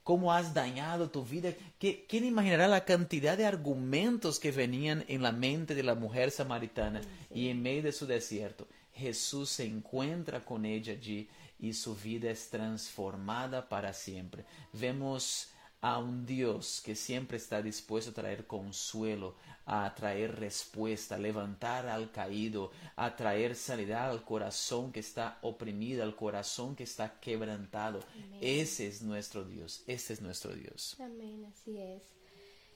cómo 0.09 0.33
has 0.33 0.55
dañado 0.55 1.11
tu 1.11 1.23
vida. 1.23 1.53
¿Quién 1.79 2.25
imaginará 2.25 2.67
la 2.67 2.87
cantidad 2.87 3.37
de 3.37 3.45
argumentos 3.45 4.39
que 4.39 4.51
venían 4.51 5.05
en 5.07 5.21
la 5.21 5.33
mente 5.33 5.75
de 5.75 5.83
la 5.83 5.95
mujer 5.95 6.31
samaritana 6.31 7.03
y 7.31 7.51
en 7.51 7.61
medio 7.61 7.83
de 7.83 7.93
su 7.93 8.07
desierto? 8.07 8.67
Jesús 8.95 9.51
se 9.51 9.67
encuentra 9.67 10.43
con 10.43 10.65
ella 10.65 10.95
allí 10.95 11.29
y 11.59 11.75
su 11.75 11.95
vida 11.95 12.31
es 12.31 12.49
transformada 12.49 13.69
para 13.69 13.93
siempre. 13.93 14.47
Vemos 14.73 15.51
a 15.81 15.99
un 15.99 16.27
Dios 16.27 16.83
que 16.85 16.95
siempre 16.95 17.37
está 17.37 17.63
dispuesto 17.63 18.11
a 18.11 18.15
traer 18.15 18.47
consuelo, 18.47 19.37
a 19.65 19.95
traer 19.95 20.35
respuesta, 20.37 21.15
a 21.15 21.19
levantar 21.19 21.87
al 21.87 22.11
caído, 22.11 22.73
a 22.97 23.15
traer 23.15 23.55
sanidad 23.55 24.11
al 24.11 24.25
corazón 24.25 24.91
que 24.91 25.01
está 25.01 25.39
oprimido, 25.43 26.03
al 26.03 26.17
corazón 26.17 26.75
que 26.75 26.85
está 26.85 27.21
quebrantado. 27.21 28.01
Ese 28.41 28.87
es 28.89 29.03
nuestro 29.03 29.45
Dios, 29.45 29.85
ese 29.87 30.15
es 30.15 30.21
nuestro 30.21 30.53
Dios. 30.55 30.97
Amén, 30.99 31.45
así 31.45 31.79
es. 31.79 32.03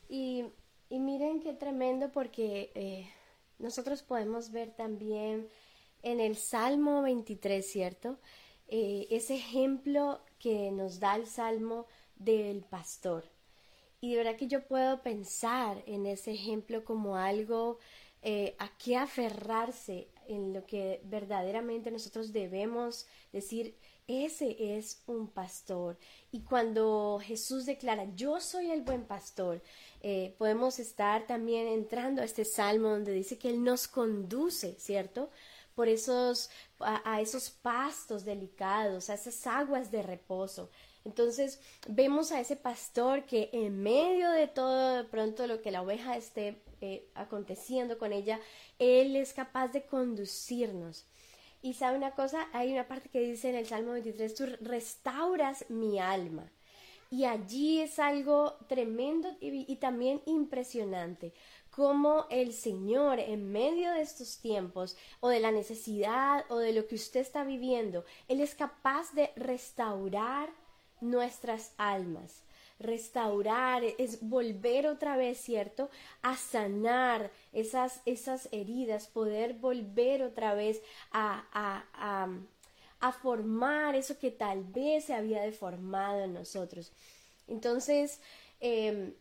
Y, 0.08 0.44
y 0.88 0.98
miren 0.98 1.40
qué 1.40 1.54
tremendo 1.54 2.12
porque 2.12 2.70
eh, 2.74 3.08
nosotros 3.58 4.02
podemos 4.02 4.52
ver 4.52 4.70
también 4.70 5.48
en 6.02 6.20
el 6.20 6.36
Salmo 6.36 7.02
23, 7.02 7.66
¿cierto? 7.66 8.18
Eh, 8.68 9.06
ese 9.10 9.36
ejemplo 9.36 10.20
que 10.38 10.70
nos 10.70 11.00
da 11.00 11.16
el 11.16 11.26
Salmo 11.26 11.86
del 12.16 12.64
pastor. 12.64 13.24
Y 14.00 14.12
de 14.12 14.16
verdad 14.18 14.36
que 14.36 14.48
yo 14.48 14.66
puedo 14.66 15.02
pensar 15.02 15.82
en 15.86 16.06
ese 16.06 16.32
ejemplo 16.32 16.84
como 16.84 17.16
algo 17.16 17.78
eh, 18.22 18.56
a 18.58 18.68
qué 18.78 18.96
aferrarse, 18.96 20.08
en 20.28 20.52
lo 20.52 20.64
que 20.64 21.00
verdaderamente 21.04 21.90
nosotros 21.90 22.32
debemos 22.32 23.06
decir, 23.32 23.76
ese 24.06 24.76
es 24.76 25.02
un 25.06 25.28
pastor. 25.28 25.98
Y 26.30 26.42
cuando 26.42 27.20
Jesús 27.22 27.66
declara, 27.66 28.06
yo 28.14 28.40
soy 28.40 28.70
el 28.70 28.82
buen 28.82 29.04
pastor, 29.04 29.62
eh, 30.00 30.34
podemos 30.38 30.78
estar 30.78 31.26
también 31.26 31.66
entrando 31.68 32.22
a 32.22 32.24
este 32.24 32.44
salmo 32.44 32.90
donde 32.90 33.12
dice 33.12 33.38
que 33.38 33.50
Él 33.50 33.62
nos 33.62 33.88
conduce, 33.88 34.74
¿cierto? 34.78 35.30
Por 35.74 35.88
esos, 35.88 36.50
a 36.80 37.20
esos 37.20 37.50
pastos 37.50 38.24
delicados, 38.24 39.10
a 39.10 39.14
esas 39.14 39.46
aguas 39.46 39.90
de 39.90 40.02
reposo. 40.02 40.70
Entonces 41.04 41.60
vemos 41.88 42.32
a 42.32 42.40
ese 42.40 42.56
pastor 42.56 43.24
que 43.24 43.50
en 43.52 43.82
medio 43.82 44.30
de 44.30 44.46
todo 44.46 44.96
de 44.96 45.04
pronto 45.04 45.46
lo 45.46 45.60
que 45.60 45.70
la 45.70 45.82
oveja 45.82 46.16
esté 46.16 46.62
eh, 46.80 47.08
aconteciendo 47.14 47.98
con 47.98 48.12
ella, 48.12 48.40
él 48.78 49.16
es 49.16 49.32
capaz 49.32 49.68
de 49.68 49.82
conducirnos. 49.82 51.06
Y 51.60 51.74
sabe 51.74 51.96
una 51.96 52.10
cosa, 52.12 52.48
hay 52.52 52.72
una 52.72 52.88
parte 52.88 53.08
que 53.08 53.20
dice 53.20 53.48
en 53.48 53.54
el 53.54 53.66
Salmo 53.66 53.92
23, 53.92 54.34
tú 54.34 54.46
restauras 54.60 55.64
mi 55.70 56.00
alma. 56.00 56.50
Y 57.08 57.24
allí 57.26 57.80
es 57.80 57.98
algo 57.98 58.54
tremendo 58.68 59.36
y, 59.38 59.76
también 59.76 60.22
impresionante, 60.24 61.34
como 61.70 62.26
el 62.30 62.52
Señor 62.52 63.20
en 63.20 63.52
medio 63.52 63.92
de 63.92 64.00
estos 64.00 64.38
tiempos 64.38 64.96
o 65.20 65.28
de 65.28 65.38
la 65.38 65.52
necesidad 65.52 66.46
o 66.48 66.56
de 66.56 66.72
lo 66.72 66.86
que 66.86 66.94
usted 66.94 67.20
está 67.20 67.44
viviendo, 67.44 68.04
Él 68.28 68.40
es 68.40 68.54
capaz 68.54 69.12
de 69.12 69.30
restaurar 69.36 70.48
nuestras 71.02 71.72
almas. 71.76 72.42
Restaurar 72.78 73.84
es 73.84 74.26
volver 74.26 74.86
otra 74.86 75.16
vez, 75.16 75.38
¿cierto? 75.38 75.90
A 76.22 76.36
sanar 76.36 77.30
esas, 77.52 78.00
esas 78.06 78.48
heridas, 78.50 79.06
poder 79.06 79.54
volver 79.54 80.22
otra 80.22 80.54
vez 80.54 80.80
a, 81.12 81.44
a, 81.52 82.28
a 83.02 83.12
formar 83.12 83.96
eso 83.96 84.16
que 84.18 84.30
tal 84.30 84.62
vez 84.62 85.06
se 85.06 85.14
había 85.14 85.42
deformado 85.42 86.20
en 86.20 86.32
nosotros. 86.32 86.92
Entonces, 87.48 88.20
em, 88.60 89.12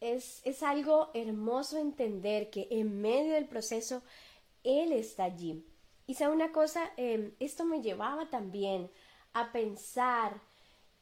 es, 0.00 0.42
es, 0.44 0.62
algo 0.62 1.10
hermoso 1.14 1.78
entender 1.78 2.50
que 2.50 2.68
en 2.70 3.00
medio 3.00 3.32
del 3.32 3.48
proceso 3.48 4.02
Él 4.62 4.92
está 4.92 5.24
allí. 5.24 5.64
Y 6.06 6.14
sabe 6.14 6.34
una 6.34 6.52
cosa, 6.52 6.92
em, 6.98 7.32
esto 7.40 7.64
me 7.64 7.80
llevaba 7.80 8.28
también 8.28 8.90
a 9.32 9.52
pensar 9.52 10.40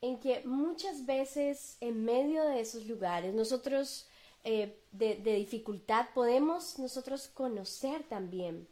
en 0.00 0.20
que 0.20 0.42
muchas 0.44 1.06
veces 1.06 1.76
en 1.80 2.04
medio 2.04 2.44
de 2.44 2.60
esos 2.60 2.86
lugares 2.86 3.34
nosotros 3.34 4.06
eh, 4.44 4.78
de, 4.92 5.16
dificultad 5.16 6.06
podemos 6.14 6.78
nosotros 6.78 7.28
conocer 7.28 8.04
también 8.04 8.68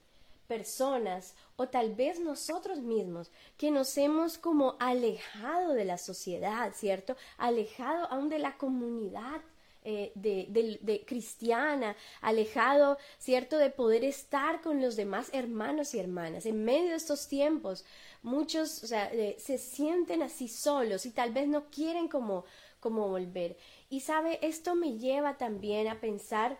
personas 0.47 1.35
o 1.57 1.69
tal 1.69 1.95
vez 1.95 2.21
nosotros 2.21 2.79
mismos 2.79 3.31
que 3.57 3.71
nos 3.71 3.99
hemos 3.99 4.39
como 4.39 4.77
alejado 4.79 5.75
de 5.75 5.85
la 5.85 5.99
sociedad, 5.99 6.73
¿cierto? 6.73 7.17
Alejado 7.37 8.07
aún 8.07 8.29
de 8.29 8.39
la 8.39 8.57
comunidad 8.57 9.41
eh, 9.89 10.11
de, 10.17 11.05
cristiana, 11.07 11.95
alejado, 12.21 12.99
¿cierto?, 13.19 13.57
de 13.57 13.71
poder 13.71 14.03
estar 14.03 14.61
con 14.61 14.83
los 14.83 14.97
demás 14.97 15.31
hermanos 15.33 15.95
y 15.95 16.01
hermanas. 16.01 16.45
En 16.45 16.65
medio 16.65 16.91
de 16.91 16.97
estos 16.97 17.29
tiempos, 17.29 17.85
muchos 18.21 18.91
eh, 18.91 19.37
se 19.39 19.59
sienten 19.59 20.23
así 20.23 20.49
solos 20.49 21.07
y 21.07 21.13
tal 21.13 21.33
vez 21.33 21.47
no 21.47 21.71
quieren 21.71 22.09
como, 22.09 22.45
como 22.81 23.07
volver. 23.07 23.57
Y 23.89 24.01
sabe, 24.01 24.41
esto 24.43 24.75
me 24.75 24.99
lleva 24.99 25.39
también 25.39 25.87
a 25.87 26.01
pensar 26.01 26.59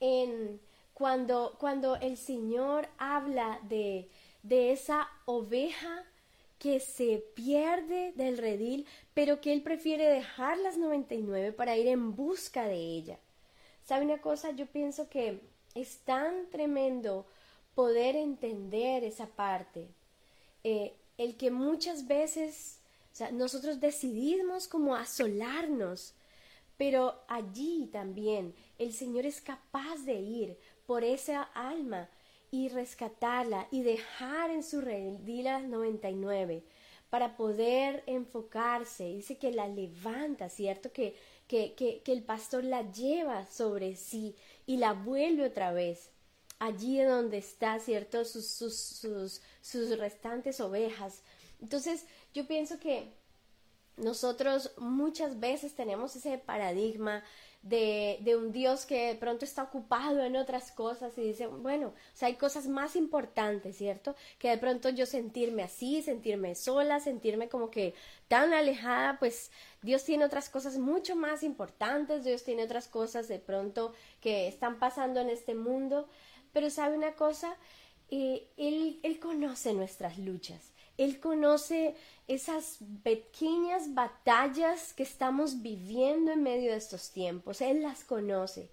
en 0.00 0.58
cuando, 0.94 1.56
cuando 1.58 1.96
el 1.96 2.16
Señor 2.16 2.88
habla 2.96 3.60
de, 3.64 4.08
de 4.42 4.72
esa 4.72 5.10
oveja 5.26 6.06
que 6.58 6.80
se 6.80 7.18
pierde 7.34 8.12
del 8.12 8.38
redil, 8.38 8.86
pero 9.14 9.40
que 9.40 9.52
él 9.52 9.62
prefiere 9.62 10.06
dejar 10.06 10.58
las 10.58 10.78
99 10.78 11.52
para 11.52 11.76
ir 11.76 11.86
en 11.86 12.16
busca 12.16 12.66
de 12.66 12.76
ella. 12.76 13.18
¿Sabe 13.82 14.04
una 14.04 14.20
cosa? 14.20 14.50
Yo 14.52 14.66
pienso 14.66 15.08
que 15.08 15.40
es 15.74 15.98
tan 15.98 16.48
tremendo 16.50 17.26
poder 17.74 18.16
entender 18.16 19.04
esa 19.04 19.26
parte. 19.26 19.88
Eh, 20.64 20.94
el 21.18 21.36
que 21.36 21.50
muchas 21.50 22.06
veces 22.06 22.80
nosotros 23.32 23.80
decidimos 23.80 24.68
como 24.68 24.96
asolarnos, 24.96 26.14
pero 26.76 27.14
allí 27.28 27.88
también 27.92 28.54
el 28.78 28.92
Señor 28.92 29.24
es 29.24 29.40
capaz 29.40 30.04
de 30.04 30.14
ir 30.14 30.58
por 30.86 31.04
esa 31.04 31.42
alma 31.54 32.08
y 32.50 32.68
rescatarla 32.68 33.68
y 33.70 33.82
dejar 33.82 34.50
en 34.50 34.62
su 34.62 34.80
redil 34.80 35.44
las 35.44 35.64
99 35.64 36.64
para 37.10 37.36
poder 37.36 38.02
enfocarse. 38.06 39.04
Dice 39.04 39.38
que 39.38 39.52
la 39.52 39.68
levanta, 39.68 40.48
¿cierto? 40.48 40.92
Que, 40.92 41.16
que, 41.46 41.74
que, 41.74 42.02
que 42.02 42.12
el 42.12 42.22
pastor 42.22 42.64
la 42.64 42.90
lleva 42.90 43.46
sobre 43.46 43.96
sí 43.96 44.34
y 44.66 44.76
la 44.78 44.92
vuelve 44.92 45.46
otra 45.46 45.72
vez 45.72 46.10
allí 46.58 47.00
donde 47.02 47.38
está, 47.38 47.78
¿cierto? 47.80 48.24
Sus, 48.24 48.46
sus, 48.46 48.76
sus, 48.76 49.42
sus 49.60 49.98
restantes 49.98 50.60
ovejas. 50.60 51.22
Entonces, 51.60 52.06
yo 52.34 52.46
pienso 52.46 52.78
que 52.78 53.12
nosotros 53.96 54.72
muchas 54.76 55.40
veces 55.40 55.74
tenemos 55.74 56.16
ese 56.16 56.38
paradigma 56.38 57.24
de, 57.68 58.36
un 58.36 58.52
Dios 58.52 58.86
que 58.86 59.08
de 59.08 59.14
pronto 59.16 59.44
está 59.44 59.64
ocupado 59.64 60.22
en 60.22 60.36
otras 60.36 60.70
cosas 60.70 61.16
y 61.18 61.22
dice, 61.22 61.46
bueno, 61.48 61.88
o 61.88 61.94
sea, 62.16 62.28
hay 62.28 62.34
cosas 62.34 62.68
más 62.68 62.94
importantes, 62.94 63.76
¿cierto? 63.76 64.14
Que 64.38 64.50
de 64.50 64.58
pronto 64.58 64.88
yo 64.90 65.04
sentirme 65.04 65.64
así, 65.64 66.02
sentirme 66.02 66.54
sola, 66.54 67.00
sentirme 67.00 67.48
como 67.48 67.70
que 67.70 67.94
tan 68.28 68.52
alejada, 68.52 69.18
pues 69.18 69.50
Dios 69.82 70.04
tiene 70.04 70.24
otras 70.24 70.48
cosas 70.48 70.78
mucho 70.78 71.16
más 71.16 71.42
importantes, 71.42 72.24
Dios 72.24 72.44
tiene 72.44 72.64
otras 72.64 72.86
cosas 72.86 73.26
de 73.26 73.40
pronto 73.40 73.92
que 74.20 74.46
están 74.46 74.78
pasando 74.78 75.20
en 75.20 75.30
este 75.30 75.54
mundo, 75.54 76.08
pero 76.52 76.70
sabe 76.70 76.96
una 76.96 77.14
cosa, 77.14 77.56
eh, 78.10 78.46
él, 78.56 79.00
él 79.02 79.18
conoce 79.18 79.74
nuestras 79.74 80.18
luchas, 80.18 80.72
Él 80.98 81.20
conoce 81.20 81.94
esas 82.26 82.78
pequeñas 83.02 83.94
batallas 83.94 84.92
que 84.94 85.02
estamos 85.02 85.62
viviendo 85.62 86.32
en 86.32 86.42
medio 86.42 86.70
de 86.70 86.78
estos 86.78 87.10
tiempos. 87.10 87.60
Él 87.60 87.82
las 87.82 88.04
conoce. 88.04 88.70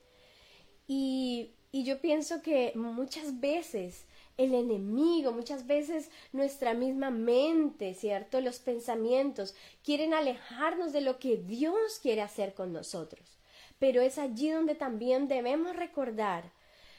Y, 0.87 1.51
y 1.71 1.83
yo 1.83 1.99
pienso 2.01 2.41
que 2.41 2.73
muchas 2.75 3.39
veces 3.39 4.05
el 4.37 4.53
enemigo, 4.53 5.31
muchas 5.31 5.67
veces 5.67 6.09
nuestra 6.31 6.73
misma 6.73 7.11
mente, 7.11 7.93
¿cierto? 7.93 8.41
Los 8.41 8.59
pensamientos 8.59 9.55
quieren 9.83 10.13
alejarnos 10.13 10.91
de 10.91 11.01
lo 11.01 11.19
que 11.19 11.37
Dios 11.37 11.99
quiere 12.01 12.21
hacer 12.21 12.53
con 12.53 12.73
nosotros. 12.73 13.37
Pero 13.79 14.01
es 14.01 14.17
allí 14.17 14.49
donde 14.49 14.75
también 14.75 15.27
debemos 15.27 15.75
recordar 15.75 16.51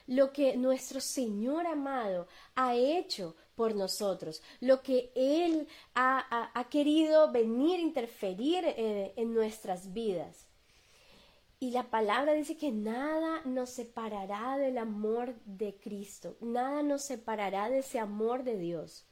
lo 0.06 0.32
que 0.32 0.56
nuestro 0.56 1.00
Señor 1.00 1.66
amado 1.66 2.28
ha 2.54 2.74
hecho 2.74 3.34
por 3.54 3.74
nosotros, 3.74 4.42
lo 4.60 4.82
que 4.82 5.12
Él 5.14 5.68
ha, 5.94 6.66
querido 6.70 7.30
venir 7.30 7.78
a 7.78 7.82
interferir 7.82 8.64
eh, 8.64 9.12
en 9.16 9.34
nuestras 9.34 9.92
vidas. 9.92 10.46
Y 11.60 11.70
la 11.70 11.84
palabra 11.90 12.34
dice 12.34 12.56
que 12.56 12.72
nada 12.72 13.40
nos 13.44 13.70
separará 13.70 14.58
del 14.58 14.76
amor 14.76 15.34
de 15.44 15.74
Cristo, 15.76 16.36
nada 16.40 16.82
nos 16.82 17.04
separará 17.04 17.70
de 17.70 17.78
ese 17.78 17.98
amor 17.98 18.44
de 18.44 18.58
Dios. 18.58 19.06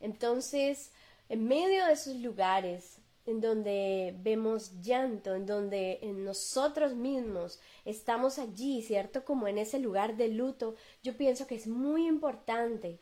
Entonces, 0.00 0.92
en 1.28 1.46
medio 1.46 1.86
de 1.86 1.92
esos 1.92 2.16
lugares 2.16 2.98
en 3.28 3.42
donde 3.42 4.14
vemos 4.20 4.80
llanto, 4.80 5.34
en 5.34 5.44
donde 5.44 5.98
en 6.00 6.24
nosotros 6.24 6.94
mismos 6.94 7.60
estamos 7.84 8.38
allí, 8.38 8.80
¿cierto? 8.82 9.22
Como 9.24 9.46
en 9.46 9.58
ese 9.58 9.78
lugar 9.78 10.16
de 10.16 10.28
luto, 10.28 10.76
yo 11.02 11.14
pienso 11.14 11.46
que 11.46 11.54
es 11.54 11.66
muy 11.66 12.06
importante 12.06 13.00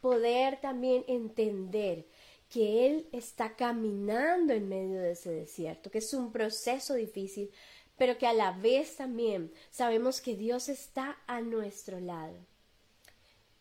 poder 0.00 0.60
también 0.60 1.04
entender 1.08 2.06
que 2.48 2.86
Él 2.86 3.08
está 3.12 3.56
caminando 3.56 4.52
en 4.52 4.68
medio 4.68 5.00
de 5.00 5.12
ese 5.12 5.30
desierto, 5.30 5.90
que 5.90 5.98
es 5.98 6.14
un 6.14 6.32
proceso 6.32 6.94
difícil, 6.94 7.50
pero 7.96 8.16
que 8.16 8.26
a 8.26 8.32
la 8.32 8.52
vez 8.52 8.96
también 8.96 9.52
sabemos 9.70 10.20
que 10.20 10.36
Dios 10.36 10.68
está 10.68 11.18
a 11.26 11.40
nuestro 11.40 12.00
lado. 12.00 12.36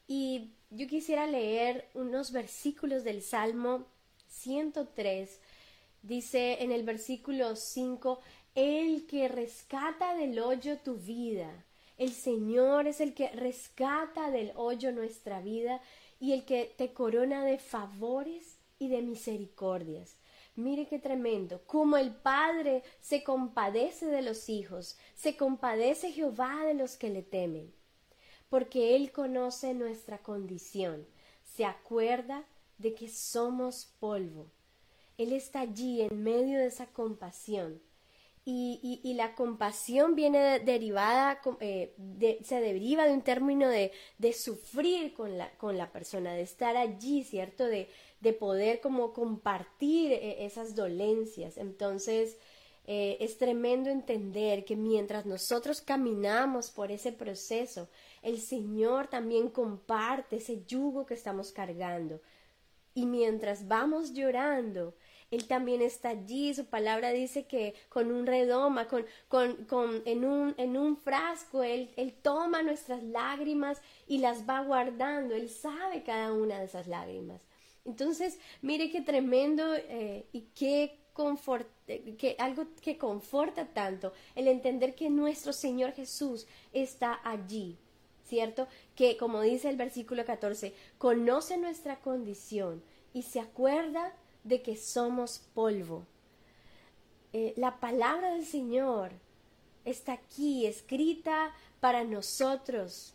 Y 0.08 0.52
yo 0.69 0.88
quisiera 0.88 1.28
leer 1.28 1.89
unos 1.93 2.32
versículos 2.32 3.04
del 3.04 3.21
Salmo 3.21 3.86
103. 4.30 5.39
Dice 6.02 6.63
en 6.63 6.71
el 6.71 6.84
versículo 6.84 7.56
5, 7.56 8.19
El 8.56 9.06
que 9.08 9.28
rescata 9.28 10.15
del 10.15 10.39
hoyo 10.39 10.78
tu 10.78 10.95
vida. 10.95 11.65
El 11.97 12.13
Señor 12.13 12.88
es 12.88 13.02
el 13.02 13.13
que 13.13 13.30
rescata 13.30 14.30
del 14.30 14.52
hoyo 14.56 14.91
nuestra 14.91 15.41
vida 15.41 15.82
y 16.19 16.34
el 16.34 16.45
que 16.45 16.73
te 16.77 16.93
corona 16.93 17.45
de 17.45 17.58
favores 17.58 18.58
y 18.80 18.89
de 18.89 19.01
misericordias. 19.01 20.17
Mire 20.56 20.88
qué 20.88 20.97
tremendo, 20.97 21.62
como 21.67 21.97
el 21.97 22.15
Padre 22.15 22.84
se 22.99 23.23
compadece 23.23 24.08
de 24.08 24.23
los 24.23 24.49
hijos, 24.49 24.97
se 25.15 25.38
compadece 25.38 26.12
Jehová 26.12 26.65
de 26.65 26.73
los 26.73 26.97
que 26.97 27.10
le 27.10 27.21
temen, 27.21 27.71
porque 28.49 28.95
Él 28.95 29.12
conoce 29.12 29.73
nuestra 29.75 30.17
condición, 30.17 31.06
se 31.43 31.65
acuerda 31.65 32.43
de 32.80 32.95
que 32.95 33.08
somos 33.08 33.93
polvo. 33.99 34.47
Él 35.17 35.32
está 35.32 35.62
allí 35.62 36.01
en 36.01 36.23
medio 36.23 36.58
de 36.58 36.67
esa 36.67 36.88
compasión 36.88 37.82
y, 38.49 39.01
y, 39.03 39.13
la 39.15 39.36
compasión 39.36 40.15
viene 40.15 40.60
derivada, 40.60 41.41
eh, 41.60 41.93
se 42.45 42.62
deriva 42.62 43.05
de 43.05 43.12
un 43.12 43.21
término 43.21 43.67
de, 43.67 43.91
de 44.17 44.31
sufrir 44.31 45.13
con 45.13 45.38
la, 45.38 45.91
persona, 45.91 46.31
de 46.31 46.43
estar 46.43 46.77
allí, 46.77 47.25
¿cierto? 47.25 47.65
De, 47.65 47.89
de 48.21 48.31
poder 48.31 48.79
como 48.79 49.12
compartir 49.12 50.13
eh, 50.13 50.45
esas 50.45 50.75
dolencias. 50.75 51.57
Entonces, 51.57 52.38
eh, 52.86 53.17
es 53.19 53.38
tremendo 53.38 53.89
entender 53.89 54.63
que 54.63 54.77
mientras 54.77 55.25
nosotros 55.25 55.81
caminamos 55.81 56.71
por 56.71 56.89
ese 56.89 57.12
proceso, 57.12 57.89
el 58.21 58.39
Señor 58.39 59.07
también 59.07 59.49
comparte 59.49 60.38
ese 60.38 60.63
yugo 60.65 61.05
que 61.05 61.15
estamos 61.15 61.51
cargando. 61.51 62.21
Y 62.93 63.07
mientras 63.07 63.67
vamos 63.67 64.13
llorando, 64.13 64.95
él 65.32 65.48
también 65.48 65.82
está 65.82 66.10
allí. 66.10 66.54
Su 66.54 66.66
palabra 66.66 67.12
dice 67.12 67.46
que 67.46 67.74
con 67.90 68.12
un 68.12 68.26
redoma, 68.26 68.88
con, 68.88 69.06
con, 69.28 69.56
con, 69.66 70.02
en, 70.06 70.26
un, 70.26 70.56
en 70.58 70.78
un 70.78 70.98
frasco, 70.98 71.63
él, 71.63 71.92
él 71.98 72.13
toma 72.22 72.63
nuestras 72.63 73.04
lágrimas 73.04 73.82
y 74.08 74.20
las 74.20 74.48
va 74.48 74.62
guardando. 74.62 75.36
Él 75.36 75.50
sabe 75.50 76.04
cada 76.04 76.34
una 76.34 76.60
de 76.60 76.66
esas 76.66 76.88
lágrimas. 76.88 77.42
Entonces, 77.86 78.40
mire 78.62 78.90
qué 78.90 79.02
tremendo 79.02 79.76
eh, 79.76 80.26
y 80.32 80.42
qué 80.56 81.00
confort, 81.13 81.68
que 81.86 82.36
algo 82.38 82.68
que 82.82 82.98
conforta 82.98 83.66
tanto 83.66 84.13
el 84.36 84.48
entender 84.48 84.94
que 84.94 85.10
nuestro 85.10 85.52
Señor 85.52 85.94
Jesús 85.94 86.46
está 86.74 87.20
allí, 87.24 87.78
¿cierto? 88.26 88.68
Que 88.96 89.18
como 89.18 89.42
dice 89.42 89.70
el 89.70 89.78
versículo 89.78 90.26
14, 90.26 90.74
conoce 90.98 91.58
nuestra 91.58 92.00
condición 92.02 92.84
y 93.13 93.24
se 93.24 93.40
acuerda 93.40 94.13
de 94.47 94.62
que 94.62 94.75
somos 94.75 95.39
polvo. 95.53 96.05
Eh, 97.33 97.53
la 97.57 97.79
palabra 97.79 98.33
del 98.33 98.45
Señor 98.45 99.12
está 99.86 100.13
aquí 100.13 100.65
escrita 100.65 101.53
para 101.79 102.03
nosotros 102.03 103.13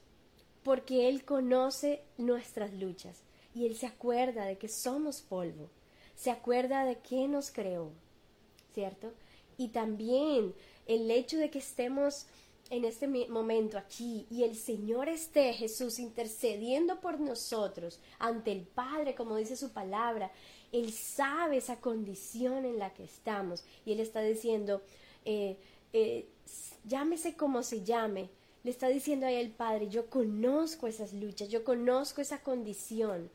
porque 0.63 1.09
Él 1.09 1.25
conoce 1.25 2.03
nuestras 2.19 2.73
luchas 2.75 3.23
y 3.55 3.67
Él 3.67 3.77
se 3.77 3.87
acuerda 3.87 4.45
de 4.45 4.59
que 4.59 4.69
somos 4.69 5.23
polvo, 5.23 5.71
se 6.15 6.31
acuerda 6.31 6.85
de 6.85 6.99
que 6.99 7.27
nos 7.29 7.51
creó, 7.51 7.91
¿cierto? 8.75 9.13
Y 9.57 9.69
también 9.69 10.55
el 10.87 11.11
hecho 11.11 11.39
de 11.39 11.51
que 11.51 11.59
estemos 11.59 12.27
en 12.73 12.87
este 12.87 13.07
momento 13.07 13.77
aquí 13.77 14.27
y 14.31 14.45
el 14.45 14.57
Señor 14.57 15.11
esté 15.11 15.53
Jesús 15.53 15.99
intercediendo 15.99 17.03
por 17.03 17.21
nosotros 17.21 18.01
ante 18.19 18.51
el 18.51 18.63
Padre, 18.63 19.15
como 19.15 19.37
dice 19.37 19.57
su 19.57 19.73
palabra, 19.73 20.33
Él 20.73 20.91
sabe 20.91 21.59
esa 21.59 21.81
condición 21.81 22.65
en 22.65 22.79
la 22.79 22.95
que 22.95 23.05
estamos 23.05 23.63
y 23.85 23.93
Él 23.93 24.01
está 24.01 24.23
diciendo, 24.23 24.81
eh, 25.27 25.59
eh, 25.93 26.27
llámese 26.85 27.37
como 27.37 27.63
se 27.63 27.85
llame, 27.85 28.31
le 28.65 28.71
está 28.71 28.89
diciendo 28.89 29.27
ahí 29.27 29.35
el 29.37 29.51
Padre, 29.51 29.91
yo 29.91 30.09
conozco 30.09 30.87
esas 30.87 31.13
luchas, 31.13 31.51
yo 31.51 31.65
conozco 31.65 32.23
esa 32.23 32.43
condición 32.43 33.31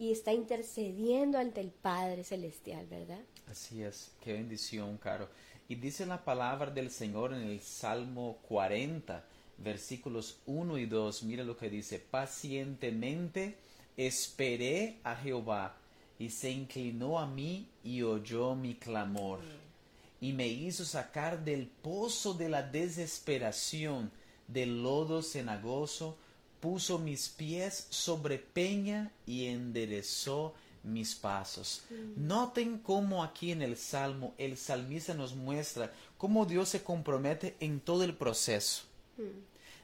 y 0.00 0.10
está 0.10 0.32
intercediendo 0.32 1.38
ante 1.38 1.60
el 1.60 1.70
Padre 1.70 2.24
Celestial, 2.24 2.86
¿verdad? 2.86 3.20
Así 3.46 3.84
es, 3.84 4.10
qué 4.20 4.32
bendición, 4.32 4.98
Caro. 4.98 5.28
Y 5.68 5.76
dice 5.76 6.04
la 6.04 6.24
palabra 6.24 6.70
del 6.70 6.90
Señor 6.90 7.32
en 7.32 7.42
el 7.42 7.60
Salmo 7.60 8.38
40, 8.48 9.24
versículos 9.58 10.38
1 10.46 10.78
y 10.78 10.86
2, 10.86 11.22
mira 11.22 11.42
lo 11.42 11.56
que 11.56 11.70
dice, 11.70 11.98
pacientemente 11.98 13.56
esperé 13.96 14.98
a 15.04 15.16
Jehová 15.16 15.76
y 16.18 16.30
se 16.30 16.50
inclinó 16.50 17.18
a 17.18 17.26
mí 17.26 17.66
y 17.82 18.02
oyó 18.02 18.54
mi 18.54 18.74
clamor. 18.74 19.40
Y 20.20 20.32
me 20.32 20.48
hizo 20.48 20.84
sacar 20.84 21.44
del 21.44 21.66
pozo 21.66 22.34
de 22.34 22.48
la 22.48 22.62
desesperación 22.62 24.10
del 24.48 24.82
lodo 24.82 25.22
cenagoso, 25.22 26.16
puso 26.60 26.98
mis 26.98 27.28
pies 27.28 27.86
sobre 27.90 28.38
peña 28.38 29.10
y 29.26 29.46
enderezó 29.46 30.54
mis 30.84 31.14
pasos. 31.14 31.82
Mm. 31.90 32.26
Noten 32.26 32.78
cómo 32.78 33.24
aquí 33.24 33.50
en 33.50 33.62
el 33.62 33.76
Salmo 33.76 34.34
el 34.38 34.56
salmista 34.56 35.14
nos 35.14 35.34
muestra 35.34 35.92
cómo 36.18 36.46
Dios 36.46 36.68
se 36.68 36.82
compromete 36.82 37.56
en 37.60 37.80
todo 37.80 38.04
el 38.04 38.14
proceso. 38.14 38.84
Mm. 39.16 39.22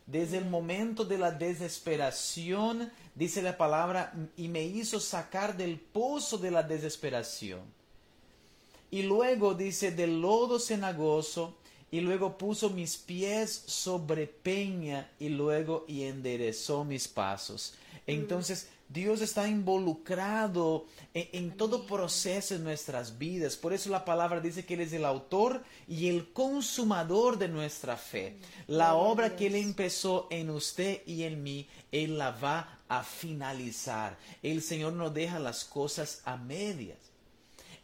Desde 0.06 0.38
el 0.38 0.46
momento 0.46 1.04
de 1.04 1.18
la 1.18 1.30
desesperación, 1.30 2.90
dice 3.14 3.42
la 3.42 3.56
palabra, 3.56 4.12
y 4.36 4.48
me 4.48 4.62
hizo 4.64 4.98
sacar 4.98 5.56
del 5.56 5.78
pozo 5.78 6.36
de 6.36 6.50
la 6.50 6.62
desesperación. 6.62 7.60
Y 8.90 9.02
luego 9.02 9.54
dice, 9.54 9.92
del 9.92 10.20
lodo 10.20 10.58
cenagoso, 10.58 11.54
y 11.92 12.00
luego 12.00 12.38
puso 12.38 12.70
mis 12.70 12.96
pies 12.96 13.64
sobre 13.66 14.26
peña 14.26 15.10
y 15.18 15.28
luego 15.28 15.84
y 15.88 16.04
enderezó 16.04 16.84
mis 16.84 17.08
pasos. 17.08 17.74
Entonces, 18.06 18.68
Dios 18.92 19.20
está 19.20 19.46
involucrado 19.46 20.86
en, 21.14 21.56
todo 21.56 21.86
proceso 21.86 22.56
en 22.56 22.64
nuestras 22.64 23.18
vidas. 23.18 23.56
Por 23.56 23.72
eso 23.72 23.88
la 23.88 24.04
palabra 24.04 24.40
dice 24.40 24.64
que 24.64 24.74
Él 24.74 24.80
es 24.80 24.92
el 24.92 25.04
autor 25.04 25.62
y 25.86 26.08
el 26.08 26.32
consumador 26.32 27.38
de 27.38 27.46
nuestra 27.46 27.96
fe. 27.96 28.38
La 28.66 28.96
obra 28.96 29.36
que 29.36 29.46
Él 29.46 29.54
empezó 29.54 30.26
en 30.30 30.50
usted 30.50 31.02
y 31.06 31.22
en 31.22 31.40
mí, 31.40 31.68
Él 31.92 32.18
la 32.18 32.32
va 32.32 32.80
a 32.88 33.04
finalizar. 33.04 34.18
El 34.42 34.60
Señor 34.60 34.94
no 34.94 35.08
deja 35.08 35.38
las 35.38 35.64
cosas 35.64 36.20
a 36.24 36.36
medias. 36.36 36.98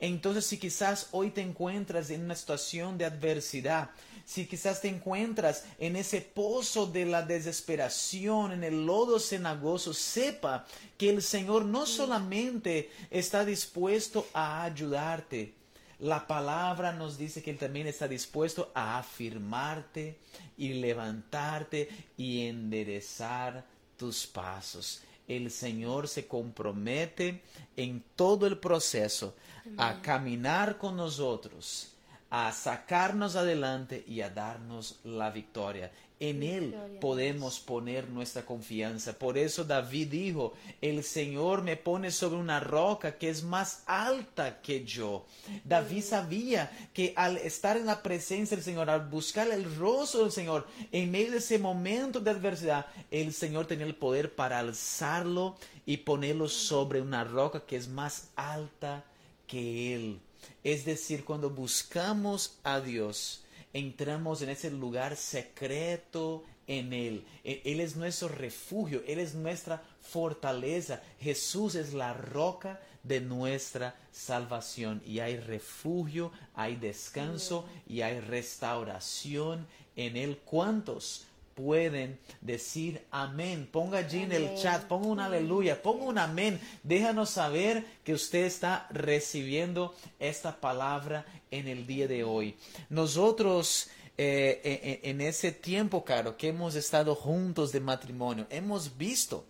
Entonces, 0.01 0.45
si 0.45 0.59
quizás 0.59 1.09
hoy 1.13 1.31
te 1.31 1.41
encuentras 1.41 2.11
en 2.11 2.25
una 2.25 2.35
situación 2.35 2.99
de 2.99 3.05
adversidad, 3.05 3.91
si 4.27 4.45
quizás 4.45 4.81
te 4.81 4.89
encuentras 4.89 5.65
en 5.79 5.95
ese 5.95 6.21
pozo 6.21 6.87
de 6.87 7.07
la 7.07 7.23
desesperación, 7.23 8.53
en 8.53 8.65
el 8.65 8.85
lodo 8.85 9.21
cenagoso, 9.21 9.95
sepa 9.95 10.67
que 10.99 11.09
el 11.09 11.23
Señor 11.23 11.65
no 11.65 11.87
solamente 11.87 12.91
está 13.11 13.45
dispuesto 13.45 14.27
a 14.35 14.65
ayudarte, 14.65 15.55
la 16.01 16.27
palabra 16.27 16.93
nos 16.93 17.17
dice 17.17 17.43
que 17.43 17.53
Él 17.53 17.59
también 17.59 17.87
está 17.87 18.07
dispuesto 18.09 18.71
a 18.75 18.99
afirmarte 18.99 20.19
y 20.59 20.75
levantarte 20.75 21.89
y 22.19 22.47
enderezar 22.47 23.65
tus 23.97 24.27
pasos. 24.27 25.03
El 25.27 25.51
Señor 25.51 26.09
se 26.09 26.27
compromete 26.27 27.43
en 27.77 28.05
todo 28.15 28.47
el 28.47 28.59
proceso 28.59 29.35
a 29.79 30.03
caminar 30.03 30.79
con 30.79 30.97
nosotros, 30.97 31.96
a 32.31 32.53
sacarnos 32.53 33.37
adelante 33.37 34.05
y 34.07 34.21
a 34.21 34.31
darnos 34.31 34.99
la 35.05 35.31
victoria. 35.31 35.93
En 36.19 36.43
Él 36.43 36.75
podemos 36.99 37.61
poner 37.61 38.09
nuestra 38.09 38.47
confianza. 38.47 39.19
Por 39.19 39.37
eso 39.37 39.65
David 39.65 40.09
dijo, 40.09 40.55
el 40.81 41.05
Señor 41.05 41.63
me 41.63 41.77
pone 41.77 42.11
sobre 42.11 42.37
una 42.41 42.59
roca 42.59 43.19
que 43.19 43.29
es 43.29 43.43
más 43.43 43.83
alta 43.87 44.63
que 44.63 44.83
yo. 44.85 45.27
David 45.63 46.03
sabía 46.03 46.71
que 46.95 47.13
al 47.17 47.37
estar 47.37 47.77
en 47.77 47.85
la 47.85 48.03
presencia 48.03 48.57
del 48.57 48.65
Señor, 48.65 48.89
al 48.89 49.09
buscar 49.09 49.49
el 49.49 49.77
rostro 49.77 50.23
del 50.23 50.33
Señor, 50.33 50.67
en 50.91 51.11
medio 51.11 51.33
de 51.33 51.39
ese 51.39 51.59
momento 51.59 52.19
de 52.19 52.31
adversidad, 52.31 52.87
el 53.11 53.35
Señor 53.35 53.67
tenía 53.67 53.85
el 53.85 53.95
poder 53.95 54.35
para 54.35 54.59
alzarlo 54.59 55.59
y 55.85 55.99
ponerlo 55.99 56.49
sobre 56.49 57.03
una 57.03 57.25
roca 57.25 57.67
que 57.67 57.77
es 57.77 57.89
más 57.89 58.31
alta 58.37 59.05
que 59.47 59.95
Él. 59.95 60.21
Es 60.65 60.85
decir, 60.85 61.25
cuando 61.25 61.51
buscamos 61.51 62.59
a 62.63 62.81
Dios, 62.81 63.45
entramos 63.73 64.43
en 64.43 64.51
ese 64.51 64.71
lugar 64.71 65.17
secreto 65.17 66.45
en 66.67 66.93
Él. 66.93 67.25
E, 67.45 67.63
Él 67.65 67.81
es 67.81 67.97
nuestro 67.97 68.29
refugio, 68.29 69.03
Él 69.07 69.19
es 69.19 69.35
nuestra 69.35 69.83
fortaleza. 70.01 71.03
Jesús 71.21 71.75
es 71.75 71.93
la 71.93 72.13
roca 72.13 72.81
de 73.03 73.21
nuestra 73.21 73.95
salvación. 74.13 75.03
Y 75.07 75.21
hay 75.21 75.39
refugio, 75.39 76.33
hay 76.55 76.77
descanso 76.77 77.69
y 77.89 78.01
hay 78.01 78.21
restauración 78.21 79.67
en 79.95 80.17
Él. 80.17 80.39
¿Cuántos? 80.45 81.27
Pueden 81.57 82.19
decir 82.43 83.03
amén. 83.11 83.67
Ponga 83.73 83.99
allí 83.99 84.23
en 84.23 84.33
el 84.33 84.55
chat, 84.57 84.85
ponga 84.85 85.07
un 85.07 85.21
aleluya, 85.21 85.83
ponga 85.83 86.05
un 86.05 86.19
amén. 86.19 86.61
Déjanos 86.83 87.31
saber 87.31 87.83
que 88.05 88.13
usted 88.13 88.45
está 88.45 88.87
recibiendo 88.91 89.95
esta 90.21 90.61
palabra 90.61 91.25
en 91.51 91.67
el 91.67 91.87
día 91.87 92.07
de 92.07 92.25
hoy. 92.25 92.57
Nosotros 92.91 93.89
eh, 94.19 94.61
eh, 94.65 94.81
eh, 94.83 95.01
en 95.05 95.23
ese 95.23 95.51
tiempo, 95.51 96.05
caro, 96.05 96.37
que 96.37 96.49
hemos 96.49 96.75
estado 96.75 97.15
juntos 97.15 97.73
de 97.73 97.81
matrimonio, 97.81 98.47
hemos 98.51 98.99
visto 98.99 99.47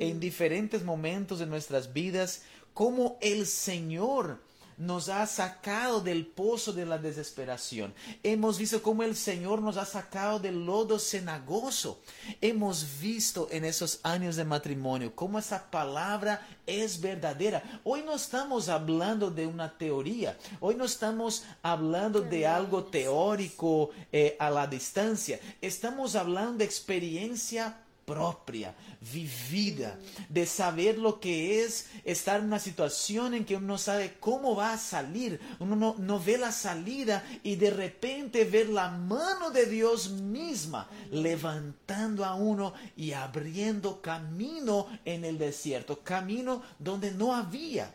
en 0.00 0.18
diferentes 0.18 0.82
momentos 0.82 1.38
de 1.38 1.46
nuestras 1.46 1.92
vidas 1.92 2.42
cómo 2.74 3.18
el 3.20 3.46
Señor 3.46 4.40
nos 4.76 5.08
ha 5.08 5.26
sacado 5.26 6.00
del 6.00 6.26
pozo 6.26 6.72
de 6.72 6.84
la 6.84 6.98
desesperación. 6.98 7.94
Hemos 8.22 8.58
visto 8.58 8.82
cómo 8.82 9.02
el 9.02 9.16
Señor 9.16 9.62
nos 9.62 9.76
ha 9.76 9.84
sacado 9.84 10.38
del 10.38 10.64
lodo 10.64 10.98
cenagoso. 10.98 12.00
Hemos 12.40 13.00
visto 13.00 13.48
en 13.50 13.64
esos 13.64 14.00
años 14.02 14.36
de 14.36 14.44
matrimonio 14.44 15.14
cómo 15.14 15.38
esa 15.38 15.70
palabra 15.70 16.46
es 16.66 17.00
verdadera. 17.00 17.80
Hoy 17.84 18.02
no 18.02 18.14
estamos 18.14 18.68
hablando 18.68 19.30
de 19.30 19.46
una 19.46 19.76
teoría, 19.76 20.36
hoy 20.60 20.74
no 20.74 20.84
estamos 20.84 21.44
hablando 21.62 22.20
de 22.20 22.46
algo 22.46 22.84
teórico 22.84 23.90
eh, 24.12 24.36
a 24.38 24.50
la 24.50 24.66
distancia, 24.66 25.40
estamos 25.60 26.16
hablando 26.16 26.58
de 26.58 26.64
experiencia 26.64 27.76
propia, 28.06 28.74
vivida, 29.12 29.98
de 30.28 30.46
saber 30.46 30.96
lo 30.96 31.18
que 31.18 31.64
es 31.64 31.88
estar 32.04 32.38
en 32.38 32.46
una 32.46 32.60
situación 32.60 33.34
en 33.34 33.44
que 33.44 33.56
uno 33.56 33.66
no 33.66 33.78
sabe 33.78 34.14
cómo 34.20 34.54
va 34.54 34.72
a 34.72 34.78
salir, 34.78 35.40
uno 35.58 35.96
no, 35.98 36.20
ve 36.20 36.38
la 36.38 36.52
salida 36.52 37.24
y 37.42 37.56
de 37.56 37.70
repente 37.70 38.44
ver 38.44 38.68
la 38.68 38.88
mano 38.88 39.50
de 39.50 39.66
Dios 39.66 40.10
misma 40.10 40.88
levantando 41.10 42.24
a 42.24 42.36
uno 42.36 42.72
y 42.96 43.12
abriendo 43.12 44.00
camino 44.00 44.86
en 45.04 45.24
el 45.24 45.36
desierto, 45.36 45.98
camino 46.02 46.62
donde 46.78 47.10
no 47.10 47.34
había. 47.34 47.92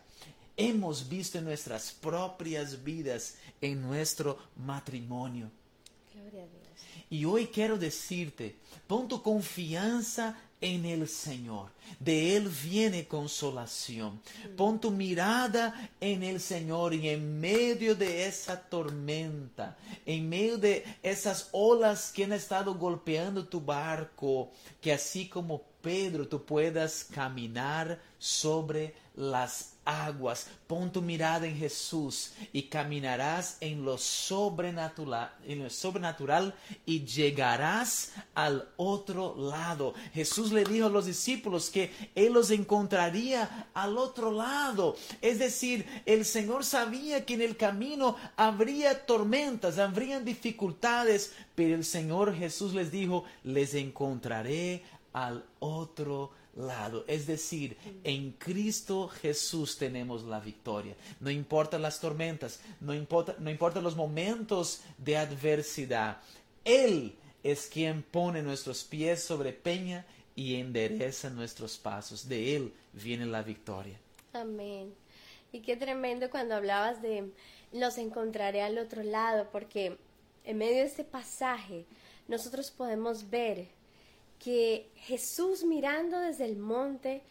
Hemos 0.57 1.07
visto 1.07 1.37
en 1.37 1.45
nuestras 1.45 1.91
propias 1.91 2.83
vidas, 2.83 3.35
en 3.61 3.81
nuestro 3.81 4.37
matrimonio. 4.57 5.49
Y 7.11 7.25
hoy 7.25 7.47
quiero 7.47 7.77
decirte, 7.77 8.55
pon 8.87 9.09
tu 9.09 9.21
confianza 9.21 10.37
en 10.61 10.85
el 10.85 11.09
Señor. 11.09 11.71
De 11.99 12.37
Él 12.37 12.47
viene 12.47 13.05
consolación. 13.05 14.21
Pon 14.55 14.79
tu 14.79 14.91
mirada 14.91 15.91
en 15.99 16.23
el 16.23 16.39
Señor 16.39 16.93
y 16.93 17.09
en 17.09 17.41
medio 17.41 17.95
de 17.95 18.27
esa 18.27 18.61
tormenta, 18.61 19.77
en 20.05 20.29
medio 20.29 20.57
de 20.57 20.85
esas 21.03 21.49
olas 21.51 22.13
que 22.13 22.23
han 22.23 22.31
estado 22.31 22.75
golpeando 22.75 23.45
tu 23.45 23.59
barco, 23.59 24.49
que 24.79 24.93
así 24.93 25.27
como 25.27 25.63
Pedro 25.81 26.29
tú 26.29 26.45
puedas 26.45 27.03
caminar 27.03 27.99
sobre 28.19 28.95
las 29.15 29.70
aguas. 29.85 30.47
Pon 30.67 30.91
tu 30.91 31.01
mirada 31.01 31.47
en 31.47 31.57
Jesús 31.57 32.33
y 32.53 32.63
caminarás 32.63 33.57
en 33.59 33.83
lo 33.83 33.97
sobrenatural, 33.97 35.33
en 35.45 35.63
lo 35.63 35.69
sobrenatural 35.69 36.53
y 36.85 37.05
llegarás 37.05 38.13
al 38.33 38.69
otro 38.77 39.35
lado. 39.37 39.93
Jesús 40.13 40.51
le 40.51 40.63
dijo 40.63 40.87
a 40.87 40.89
los 40.89 41.05
discípulos 41.05 41.69
que 41.69 41.91
él 42.15 42.33
los 42.33 42.51
encontraría 42.51 43.69
al 43.73 43.97
otro 43.97 44.31
lado. 44.31 44.95
Es 45.21 45.39
decir, 45.39 45.85
el 46.05 46.25
Señor 46.25 46.63
sabía 46.63 47.25
que 47.25 47.33
en 47.33 47.41
el 47.41 47.57
camino 47.57 48.15
habría 48.37 49.05
tormentas, 49.05 49.77
habrían 49.79 50.23
dificultades, 50.23 51.33
pero 51.55 51.75
el 51.75 51.85
Señor 51.85 52.35
Jesús 52.35 52.73
les 52.73 52.91
dijo, 52.91 53.25
les 53.43 53.73
encontraré 53.73 54.83
al 55.13 55.43
otro 55.59 56.31
lado. 56.31 56.40
Es 57.07 57.27
decir, 57.27 57.77
en 58.03 58.33
Cristo 58.33 59.07
Jesús 59.07 59.77
tenemos 59.77 60.23
la 60.23 60.39
victoria. 60.39 60.95
No 61.19 61.29
importa 61.29 61.79
las 61.79 61.99
tormentas, 61.99 62.59
no 62.81 62.93
importa, 62.93 63.35
no 63.39 63.81
los 63.81 63.95
momentos 63.95 64.81
de 64.97 65.17
adversidad. 65.17 66.21
Él 66.65 67.15
es 67.43 67.67
quien 67.67 68.03
pone 68.03 68.43
nuestros 68.43 68.83
pies 68.83 69.23
sobre 69.23 69.53
peña 69.53 70.05
y 70.35 70.55
endereza 70.55 71.29
nuestros 71.29 71.77
pasos. 71.77 72.27
De 72.27 72.55
Él 72.55 72.73
viene 72.93 73.25
la 73.25 73.41
victoria. 73.41 73.97
Amén. 74.33 74.93
Y 75.51 75.61
qué 75.61 75.75
tremendo 75.75 76.29
cuando 76.29 76.55
hablabas 76.55 77.01
de 77.01 77.31
los 77.71 77.97
encontraré 77.97 78.61
al 78.61 78.77
otro 78.77 79.03
lado, 79.03 79.47
porque 79.51 79.97
en 80.43 80.57
medio 80.57 80.77
de 80.77 80.83
este 80.83 81.03
pasaje 81.03 81.85
nosotros 82.27 82.71
podemos 82.71 83.29
ver 83.29 83.67
que 84.43 84.89
Jesús 84.95 85.63
mirando 85.63 86.19
desde 86.19 86.45
el 86.45 86.57
monte, 86.57 87.21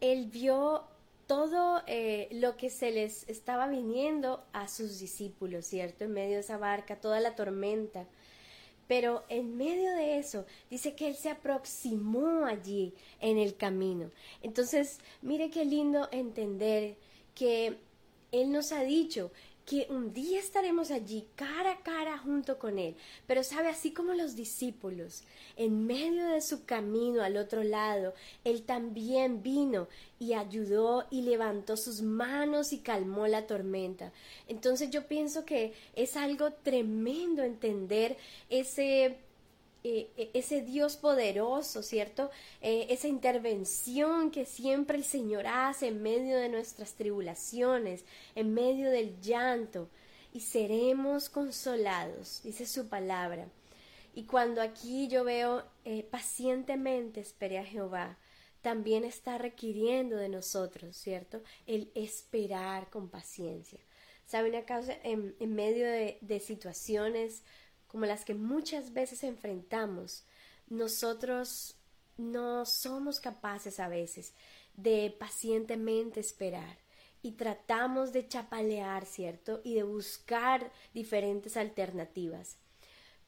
él 0.00 0.26
vio 0.26 0.84
todo 1.26 1.82
eh, 1.86 2.28
lo 2.32 2.56
que 2.56 2.70
se 2.70 2.90
les 2.90 3.28
estaba 3.28 3.68
viniendo 3.68 4.44
a 4.52 4.66
sus 4.68 4.98
discípulos, 4.98 5.66
¿cierto? 5.66 6.04
En 6.04 6.12
medio 6.12 6.34
de 6.34 6.40
esa 6.40 6.56
barca, 6.56 7.00
toda 7.00 7.20
la 7.20 7.36
tormenta. 7.36 8.06
Pero 8.88 9.24
en 9.28 9.56
medio 9.56 9.94
de 9.94 10.18
eso, 10.18 10.46
dice 10.70 10.94
que 10.94 11.08
Él 11.08 11.16
se 11.16 11.30
aproximó 11.30 12.46
allí 12.46 12.94
en 13.20 13.38
el 13.38 13.56
camino. 13.56 14.10
Entonces, 14.42 15.00
mire 15.20 15.50
qué 15.50 15.64
lindo 15.64 16.08
entender 16.12 16.96
que 17.34 17.78
Él 18.32 18.52
nos 18.52 18.72
ha 18.72 18.82
dicho 18.82 19.30
que 19.66 19.86
un 19.88 20.12
día 20.12 20.38
estaremos 20.38 20.90
allí 20.90 21.26
cara 21.36 21.72
a 21.72 21.82
cara 21.82 22.18
junto 22.18 22.58
con 22.58 22.78
Él. 22.78 22.96
Pero 23.26 23.42
sabe, 23.42 23.68
así 23.68 23.92
como 23.92 24.12
los 24.12 24.36
discípulos, 24.36 25.24
en 25.56 25.86
medio 25.86 26.28
de 26.28 26.40
su 26.40 26.64
camino 26.64 27.22
al 27.22 27.36
otro 27.36 27.62
lado, 27.62 28.14
Él 28.44 28.62
también 28.62 29.42
vino 29.42 29.88
y 30.18 30.34
ayudó 30.34 31.06
y 31.10 31.22
levantó 31.22 31.76
sus 31.76 32.02
manos 32.02 32.72
y 32.72 32.78
calmó 32.78 33.26
la 33.26 33.46
tormenta. 33.46 34.12
Entonces 34.48 34.90
yo 34.90 35.06
pienso 35.06 35.44
que 35.44 35.72
es 35.96 36.16
algo 36.16 36.52
tremendo 36.52 37.42
entender 37.42 38.16
ese 38.50 39.18
eh, 39.86 40.10
e, 40.16 40.30
ese 40.32 40.62
Dios 40.62 40.96
poderoso, 40.96 41.82
¿cierto? 41.82 42.30
Eh, 42.62 42.86
esa 42.88 43.06
intervención 43.06 44.30
que 44.30 44.46
siempre 44.46 44.96
el 44.96 45.04
Señor 45.04 45.46
hace 45.46 45.88
en 45.88 46.02
medio 46.02 46.38
de 46.38 46.48
nuestras 46.48 46.94
tribulaciones, 46.94 48.06
en 48.34 48.54
medio 48.54 48.90
del 48.90 49.20
llanto, 49.20 49.90
y 50.32 50.40
seremos 50.40 51.28
consolados, 51.28 52.40
dice 52.42 52.64
su 52.64 52.88
palabra. 52.88 53.46
Y 54.14 54.24
cuando 54.24 54.62
aquí 54.62 55.06
yo 55.08 55.22
veo 55.22 55.64
eh, 55.84 56.02
pacientemente 56.02 57.20
esperé 57.20 57.58
a 57.58 57.64
Jehová, 57.66 58.16
también 58.62 59.04
está 59.04 59.36
requiriendo 59.36 60.16
de 60.16 60.30
nosotros, 60.30 60.96
¿cierto? 60.96 61.42
El 61.66 61.90
esperar 61.94 62.88
con 62.88 63.10
paciencia. 63.10 63.80
¿Sabe 64.24 64.48
una 64.48 64.64
causa 64.64 64.94
en, 65.02 65.34
medio 65.54 65.86
de 65.86 66.40
situaciones 66.40 67.42
como 67.94 68.06
las 68.06 68.24
que 68.24 68.34
muchas 68.34 68.92
veces 68.92 69.22
enfrentamos, 69.22 70.24
nosotros 70.66 71.76
no 72.16 72.66
somos 72.66 73.20
capaces 73.20 73.78
a 73.78 73.86
veces 73.86 74.34
de 74.76 75.14
pacientemente 75.16 76.18
esperar 76.18 76.76
y 77.22 77.36
tratamos 77.36 78.12
de 78.12 78.26
chapalear, 78.26 79.06
¿cierto? 79.06 79.60
Y 79.62 79.74
de 79.74 79.84
buscar 79.84 80.72
diferentes 80.92 81.56
alternativas. 81.56 82.56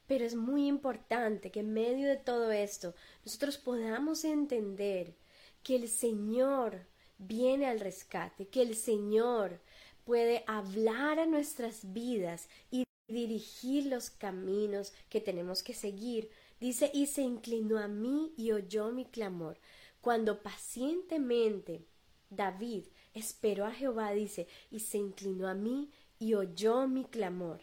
Pero 0.05 0.25
es 0.25 0.35
muy 0.35 0.67
importante 0.67 1.49
que 1.49 1.61
en 1.61 1.71
medio 1.71 2.09
de 2.09 2.17
todo 2.17 2.51
esto 2.51 2.93
nosotros 3.23 3.57
podamos 3.57 4.25
entender 4.25 5.15
que 5.63 5.77
el 5.77 5.87
Señor 5.87 6.87
viene 7.17 7.67
al 7.67 7.79
rescate, 7.79 8.49
que 8.49 8.63
el 8.63 8.75
Señor 8.75 9.61
puede 10.03 10.43
hablar 10.45 11.19
a 11.19 11.25
nuestras 11.25 11.93
vidas 11.93 12.49
y 12.69 12.83
dirigir 13.07 13.85
los 13.85 14.09
caminos 14.09 14.93
que 15.09 15.21
tenemos 15.21 15.63
que 15.63 15.73
seguir. 15.73 16.29
Dice, 16.59 16.91
y 16.93 17.07
se 17.07 17.21
inclinó 17.21 17.79
a 17.79 17.87
mí 17.87 18.33
y 18.37 18.51
oyó 18.51 18.91
mi 18.91 19.05
clamor. 19.05 19.57
Cuando 20.01 20.41
pacientemente 20.41 21.85
David 22.29 22.85
esperó 23.13 23.65
a 23.65 23.71
Jehová, 23.71 24.11
dice, 24.11 24.47
y 24.71 24.79
se 24.79 24.97
inclinó 24.97 25.47
a 25.47 25.53
mí 25.53 25.91
y 26.19 26.33
oyó 26.33 26.87
mi 26.87 27.05
clamor. 27.05 27.61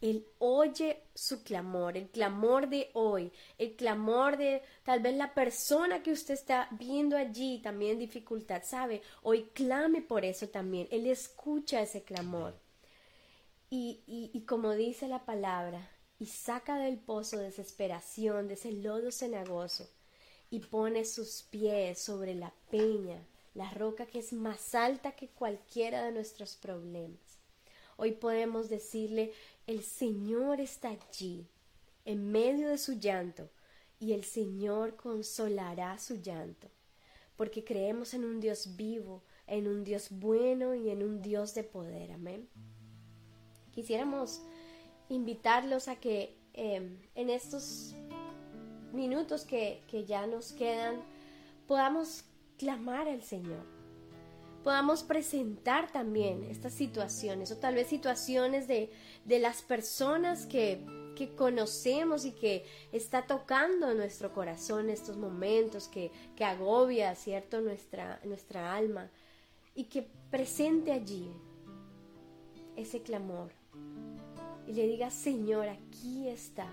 Él 0.00 0.26
oye 0.38 1.04
su 1.14 1.44
clamor, 1.44 1.96
el 1.96 2.10
clamor 2.10 2.68
de 2.68 2.90
hoy, 2.92 3.30
el 3.56 3.76
clamor 3.76 4.36
de 4.36 4.62
tal 4.82 4.98
vez 4.98 5.16
la 5.16 5.32
persona 5.32 6.02
que 6.02 6.10
usted 6.10 6.34
está 6.34 6.68
viendo 6.72 7.16
allí 7.16 7.60
también 7.62 7.92
en 7.92 7.98
dificultad, 8.00 8.62
sabe, 8.64 9.00
hoy 9.22 9.44
clame 9.54 10.02
por 10.02 10.24
eso 10.24 10.48
también. 10.48 10.88
Él 10.90 11.06
escucha 11.06 11.80
ese 11.80 12.02
clamor. 12.02 12.58
Y, 13.74 14.44
como 14.46 14.72
dice 14.72 15.08
la 15.08 15.24
palabra, 15.24 15.88
y 16.18 16.26
saca 16.26 16.76
del 16.76 16.98
pozo 16.98 17.38
desesperación, 17.38 18.46
de 18.46 18.52
ese 18.52 18.70
lodo 18.70 19.10
cenagoso, 19.10 19.88
y 20.50 20.60
pone 20.60 21.06
sus 21.06 21.44
pies 21.44 21.98
sobre 21.98 22.34
la 22.34 22.52
peña, 22.70 23.26
la 23.54 23.70
roca 23.70 24.04
que 24.04 24.18
es 24.18 24.34
más 24.34 24.74
alta 24.74 25.12
que 25.12 25.28
cualquiera 25.28 26.04
de 26.04 26.12
nuestros 26.12 26.54
problemas. 26.54 27.38
Hoy 27.96 28.12
podemos 28.12 28.68
decirle, 28.68 29.32
el 29.66 29.82
Señor 29.82 30.60
está 30.60 30.90
allí, 30.90 31.46
en 32.04 32.30
medio 32.30 32.68
de 32.68 32.76
su 32.76 32.98
llanto, 32.98 33.48
y 33.98 34.12
el 34.12 34.24
Señor 34.24 34.96
consolará 34.96 35.98
su 35.98 36.20
llanto, 36.20 36.68
porque 37.38 37.64
creemos 37.64 38.12
en 38.12 38.26
un 38.26 38.38
Dios 38.38 38.76
vivo, 38.76 39.22
en 39.46 39.66
un 39.66 39.82
Dios 39.82 40.08
bueno 40.10 40.74
y 40.74 40.90
en 40.90 41.02
un 41.02 41.22
Dios 41.22 41.54
de 41.54 41.64
poder. 41.64 42.12
Amén. 42.12 42.50
Quisiéramos 43.72 44.42
invitarlos 45.08 45.88
a 45.88 45.96
que 45.96 46.36
em, 46.54 46.98
en 47.14 47.30
estos 47.30 47.94
minutos 48.92 49.44
que, 49.44 49.82
ya 50.06 50.26
nos 50.26 50.52
quedan 50.52 51.02
podamos 51.66 52.24
clamar 52.58 53.08
al 53.08 53.22
Señor, 53.22 53.64
podamos 54.62 55.02
presentar 55.02 55.90
también 55.90 56.44
estas 56.44 56.74
situaciones 56.74 57.50
o 57.50 57.56
tal 57.56 57.74
vez 57.74 57.88
situaciones 57.88 58.68
de, 58.68 58.90
las 59.26 59.62
personas 59.62 60.46
que, 60.46 60.84
que, 61.16 61.34
conocemos 61.34 62.24
y 62.24 62.32
que 62.32 62.64
está 62.92 63.26
tocando 63.26 63.94
nuestro 63.94 64.32
corazón 64.32 64.86
en 64.86 64.90
estos 64.90 65.16
momentos, 65.16 65.88
que, 65.88 66.10
que 66.36 66.44
agobia, 66.44 67.14
¿cierto?, 67.14 67.60
nuestra, 67.60 68.20
nuestra 68.24 68.74
alma 68.74 69.10
y 69.74 69.84
que 69.84 70.06
presente 70.30 70.92
allí 70.92 71.30
ese 72.76 73.02
clamor 73.02 73.61
y 74.66 74.72
le 74.72 74.86
diga, 74.86 75.10
Señor, 75.10 75.68
aquí 75.68 76.28
está. 76.28 76.66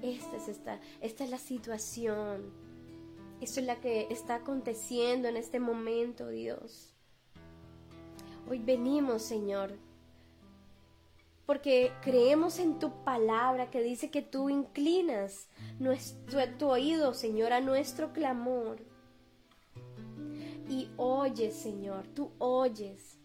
Esta 0.00 0.36
es, 0.36 0.48
esta, 0.48 0.80
esta 1.00 1.24
es 1.24 1.30
la 1.30 1.38
situación. 1.38 2.52
Esto 3.40 3.60
es 3.60 3.66
la 3.66 3.80
que 3.80 4.06
está 4.10 4.36
aconteciendo 4.36 5.28
en 5.28 5.36
este 5.36 5.60
momento, 5.60 6.28
Dios. 6.28 6.94
Hoy 8.48 8.58
venimos, 8.58 9.22
Señor, 9.22 9.78
porque 11.46 11.92
creemos 12.02 12.58
en 12.58 12.78
tu 12.78 13.04
palabra 13.04 13.70
que 13.70 13.82
dice 13.82 14.10
que 14.10 14.22
tú 14.22 14.48
inclinas 14.48 15.48
nuestro, 15.78 16.40
tu 16.58 16.68
oído, 16.68 17.14
Señor, 17.14 17.52
a 17.52 17.60
nuestro 17.60 18.12
clamor. 18.12 18.78
Y 20.68 20.90
oyes, 20.96 21.54
Señor, 21.54 22.06
tú 22.08 22.30
oyes. 22.38 23.21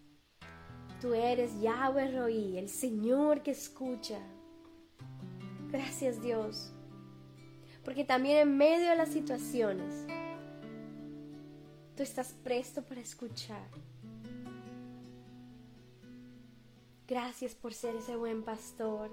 Tú 1.01 1.13
eres 1.13 1.59
Yahweh 1.61 2.17
Roí, 2.17 2.57
el 2.57 2.69
Señor 2.69 3.43
que 3.43 3.51
escucha. 3.51 4.19
Gracias 5.71 6.21
Dios. 6.21 6.73
Porque 7.83 8.03
también 8.03 8.37
en 8.37 8.57
medio 8.57 8.89
de 8.89 8.95
las 8.95 9.09
situaciones, 9.09 10.07
Tú 11.97 12.03
estás 12.03 12.31
presto 12.43 12.83
para 12.83 13.01
escuchar. 13.01 13.67
Gracias 17.07 17.55
por 17.55 17.73
ser 17.73 17.95
ese 17.95 18.15
buen 18.15 18.43
pastor. 18.43 19.09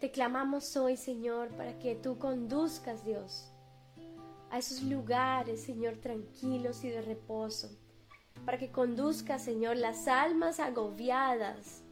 Te 0.00 0.10
clamamos 0.10 0.76
hoy, 0.76 0.96
Señor, 0.96 1.50
para 1.50 1.78
que 1.78 1.94
tú 1.94 2.18
conduzcas, 2.18 3.04
Dios, 3.04 3.52
a 4.50 4.58
esos 4.58 4.82
lugares, 4.82 5.62
Señor, 5.62 5.98
tranquilos 5.98 6.82
y 6.82 6.88
de 6.88 7.02
reposo. 7.02 7.70
Para 8.46 8.56
que 8.58 8.70
conduzcas, 8.70 9.44
Señor, 9.44 9.76
las 9.76 10.08
almas 10.08 10.58
agobiadas 10.60 11.82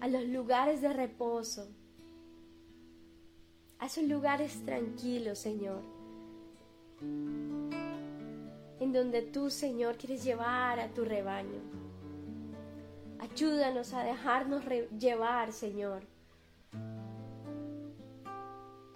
a 0.00 0.08
los 0.08 0.24
lugares 0.24 0.80
de 0.80 0.94
reposo. 0.94 1.68
A 3.78 3.86
esos 3.86 4.04
lugares 4.04 4.64
tranquilos, 4.64 5.38
Señor. 5.38 5.82
En 8.80 8.92
donde 8.92 9.20
tú, 9.20 9.50
Señor, 9.50 9.98
quieres 9.98 10.24
llevar 10.24 10.80
a 10.80 10.88
tu 10.88 11.04
rebaño. 11.04 11.60
Ayúdanos 13.18 13.92
a 13.92 14.02
dejarnos 14.02 14.64
llevar, 14.98 15.52
Señor 15.52 16.02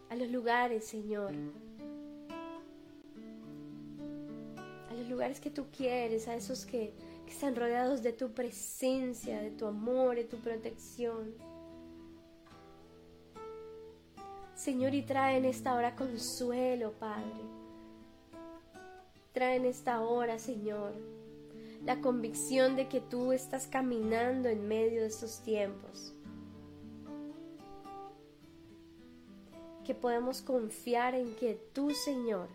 a 0.09 0.17
los 0.17 0.29
lugares, 0.31 0.87
Señor. 0.87 1.33
A 4.91 4.95
los 4.95 5.09
lugares 5.09 5.41
que 5.41 5.51
tú 5.51 5.67
quieres, 5.77 6.29
a 6.29 6.35
esos 6.35 6.65
que, 6.65 6.93
que 7.29 7.35
están 7.35 7.57
rodeados 7.57 8.03
de 8.03 8.15
tu 8.15 8.33
presencia, 8.33 9.43
de 9.43 9.51
tu 9.51 9.67
amor, 9.67 10.17
de 10.17 10.25
tu 10.25 10.39
protección. 10.39 11.35
Señor, 14.55 14.95
y 14.95 15.03
trae 15.03 15.37
en 15.37 15.45
esta 15.45 15.75
hora 15.75 15.95
consuelo, 15.95 16.93
Padre. 16.93 17.43
Trae 19.35 19.57
en 19.57 19.67
esta 19.67 20.01
hora, 20.01 20.39
Señor, 20.39 20.95
la 21.85 22.01
convicción 22.01 22.77
de 22.77 22.89
que 22.89 23.03
tú 23.03 23.33
estás 23.33 23.67
caminando 23.67 24.49
en 24.49 24.67
medio 24.67 25.03
de 25.03 25.09
estos 25.09 25.43
tiempos. 25.43 26.15
que 29.85 29.95
podemos 29.95 30.43
confiar 30.43 31.15
en 31.15 31.35
que 31.37 31.55
tú, 31.73 31.93
Señor, 31.93 32.51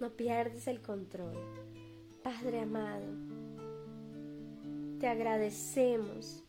no 0.00 0.10
pierdes 0.10 0.66
el 0.66 0.82
control. 0.82 1.57
Padre 2.28 2.60
amado, 2.60 3.06
te 5.00 5.08
agradecemos, 5.08 6.44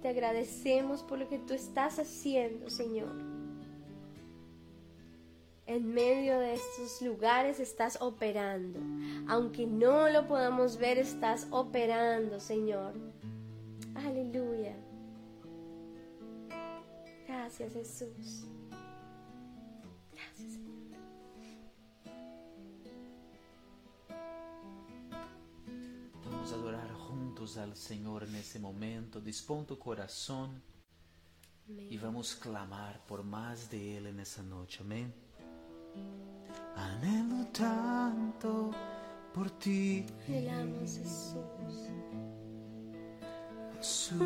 te 0.00 0.06
agradecemos 0.06 1.02
por 1.02 1.18
lo 1.18 1.28
que 1.28 1.40
tú 1.40 1.52
estás 1.52 1.98
haciendo, 1.98 2.70
Señor. 2.70 3.10
En 5.66 5.92
medio 5.92 6.38
de 6.38 6.54
estos 6.54 7.02
lugares 7.02 7.58
estás 7.58 8.00
operando. 8.00 8.78
Aunque 9.26 9.66
no 9.66 10.08
lo 10.10 10.28
podamos 10.28 10.76
ver, 10.76 10.96
estás 10.96 11.48
operando, 11.50 12.38
Señor. 12.38 12.94
Aleluya. 13.96 14.76
Gracias 17.26 17.72
Jesús. 17.72 18.46
Gracias 20.12 20.52
Señor. 20.52 20.75
Vamos 26.46 26.58
a 26.58 26.62
adorar 26.62 26.92
juntos 26.92 27.56
al 27.56 27.74
Señor 27.74 28.22
en 28.22 28.36
este 28.36 28.60
momento. 28.60 29.20
Dispón 29.20 29.66
tu 29.66 29.76
corazón 29.80 30.62
y 31.90 31.98
vamos 31.98 32.36
a 32.36 32.40
clamar 32.40 33.04
por 33.04 33.24
más 33.24 33.68
de 33.68 33.96
Él 33.96 34.06
en 34.06 34.20
esa 34.20 34.44
noche. 34.44 34.78
Amén. 34.82 35.12
Anhelo 36.76 37.46
tanto 37.46 38.70
por 39.34 39.50
ti. 39.58 40.06
Anhelamos 40.28 40.82
Jesús. 40.82 41.34
Jesús. 43.78 44.20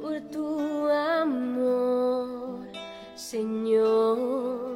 por 0.00 0.20
tu 0.30 0.88
amor, 0.88 2.68
Señor. 3.16 4.71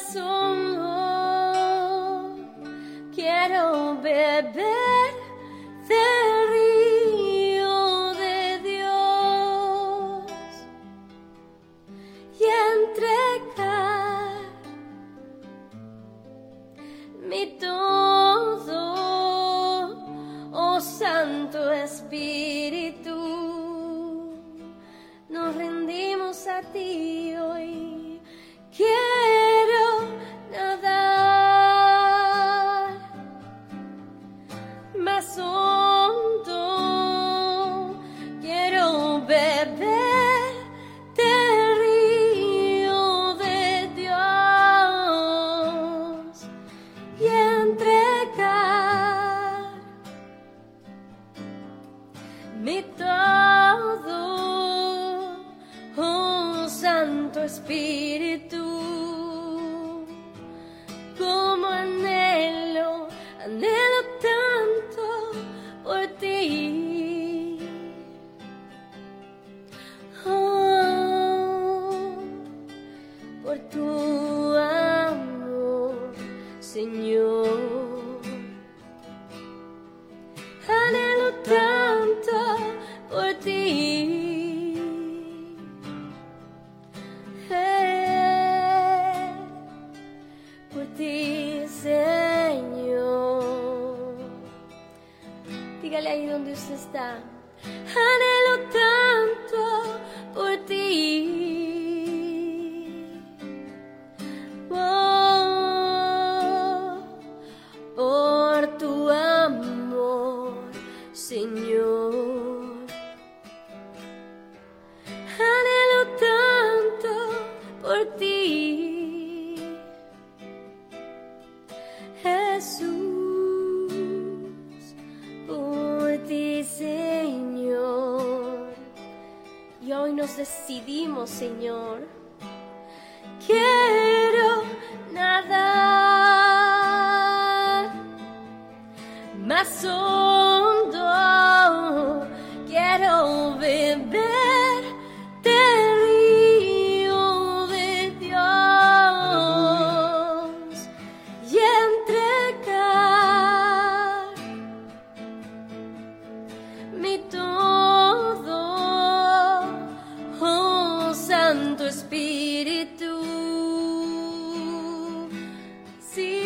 Más 0.00 0.16
hondo. 0.16 0.86
Quiero 3.14 3.96
beber 4.00 4.54
del 5.88 6.19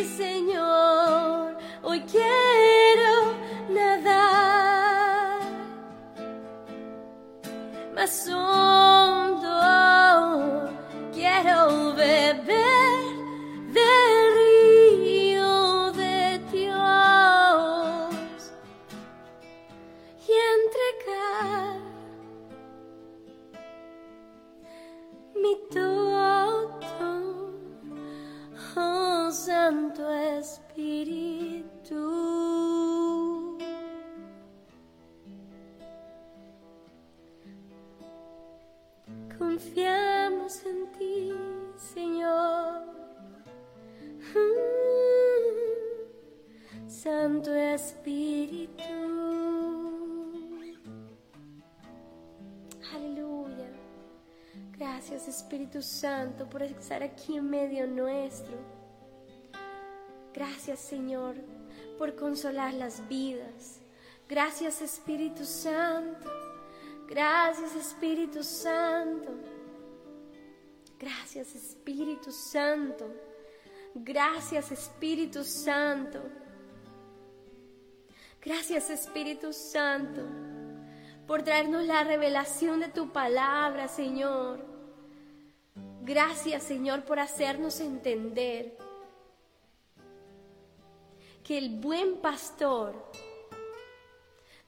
Señor, 0.04 1.56
hoy 1.82 2.00
quiero 2.02 3.34
nadar. 3.70 5.40
Más 7.94 8.28
hondo, 8.28 8.73
Santo 55.84 56.48
por 56.48 56.62
estar 56.62 57.02
aquí 57.02 57.36
en 57.36 57.48
medio 57.48 57.86
nuestro. 57.86 58.56
Gracias 60.32 60.80
Señor 60.80 61.36
por 61.98 62.16
consolar 62.16 62.74
las 62.74 63.06
vidas. 63.08 63.80
Gracias 64.28 64.82
Espíritu 64.82 65.44
Santo. 65.44 66.28
Gracias 67.06 67.76
Espíritu 67.76 68.42
Santo. 68.42 69.30
Gracias 70.98 71.54
Espíritu 71.54 72.32
Santo. 72.32 73.06
Gracias 73.94 74.72
Espíritu 74.72 75.44
Santo. 75.44 76.20
Gracias 78.40 78.90
Espíritu 78.90 79.52
Santo 79.52 80.22
por 81.26 81.42
traernos 81.42 81.86
la 81.86 82.04
revelación 82.04 82.80
de 82.80 82.88
tu 82.88 83.10
palabra, 83.10 83.88
Señor. 83.88 84.64
Gracias, 86.04 86.64
Señor, 86.64 87.06
por 87.06 87.18
hacernos 87.18 87.80
entender 87.80 88.76
que 91.42 91.56
el 91.56 91.80
buen 91.80 92.18
pastor 92.18 92.94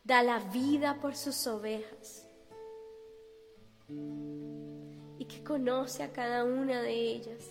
da 0.02 0.22
la 0.22 0.38
vida 0.38 0.98
por 0.98 1.14
sus 1.14 1.46
ovejas 1.46 2.26
y 5.18 5.26
que 5.26 5.44
conoce 5.44 6.04
a 6.04 6.10
cada 6.10 6.42
una 6.42 6.80
de 6.80 6.94
ellas, 6.94 7.50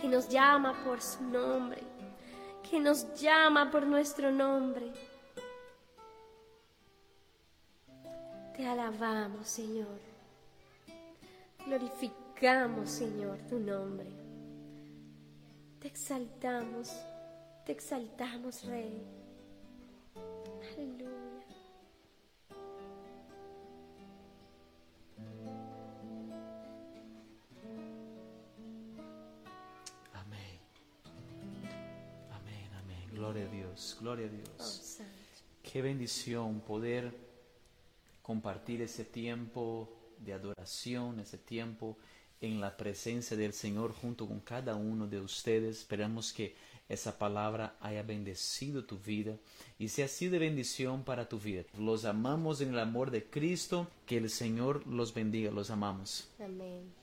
que 0.00 0.08
nos 0.08 0.28
llama 0.28 0.82
por 0.84 1.00
su 1.00 1.22
nombre, 1.22 1.82
que 2.68 2.80
nos 2.80 3.14
llama 3.14 3.70
por 3.70 3.86
nuestro 3.86 4.32
nombre. 4.32 4.90
Te 8.56 8.66
alabamos, 8.66 9.46
Señor. 9.46 10.11
Glorificamos, 11.66 12.90
Señor, 12.90 13.38
tu 13.48 13.58
nombre. 13.58 14.10
Te 15.80 15.88
exaltamos, 15.88 16.92
te 17.64 17.72
exaltamos, 17.72 18.64
Rey. 18.64 19.02
Aleluya. 20.74 21.08
Amén. 30.14 30.58
Amén, 32.32 32.70
amén. 32.80 33.08
Gloria 33.12 33.44
a 33.44 33.48
Dios, 33.48 33.96
gloria 34.00 34.26
a 34.26 34.28
Oh, 34.28 34.32
Dios. 34.32 34.62
Santo. 34.62 35.12
Qué 35.62 35.82
bendición 35.82 36.60
poder 36.60 37.12
compartir 38.22 38.82
ese 38.82 39.04
tiempo 39.04 39.88
de 40.24 40.32
adoración, 40.32 41.20
ese 41.20 41.38
tiempo 41.38 41.96
en 42.40 42.60
la 42.60 42.76
presencia 42.76 43.36
del 43.36 43.52
Señor 43.52 43.92
junto 43.92 44.26
con 44.26 44.40
cada 44.40 44.74
uno 44.74 45.06
de 45.06 45.20
ustedes. 45.20 45.78
Esperamos 45.78 46.32
que 46.32 46.54
esa 46.88 47.16
palabra 47.16 47.76
haya 47.80 48.02
bendecido 48.02 48.84
tu 48.84 48.98
vida 48.98 49.36
y 49.78 49.88
sea 49.88 50.06
así 50.06 50.28
de 50.28 50.38
bendición 50.38 51.04
para 51.04 51.28
tu 51.28 51.38
vida. 51.38 51.62
Los 51.78 52.04
amamos 52.04 52.60
en 52.60 52.70
el 52.70 52.78
amor 52.80 53.10
de 53.10 53.24
Cristo. 53.24 53.88
Que 54.06 54.18
el 54.18 54.28
Señor 54.28 54.86
los 54.86 55.14
bendiga. 55.14 55.50
Los 55.50 55.70
amamos. 55.70 56.28
Amén. 56.38 57.01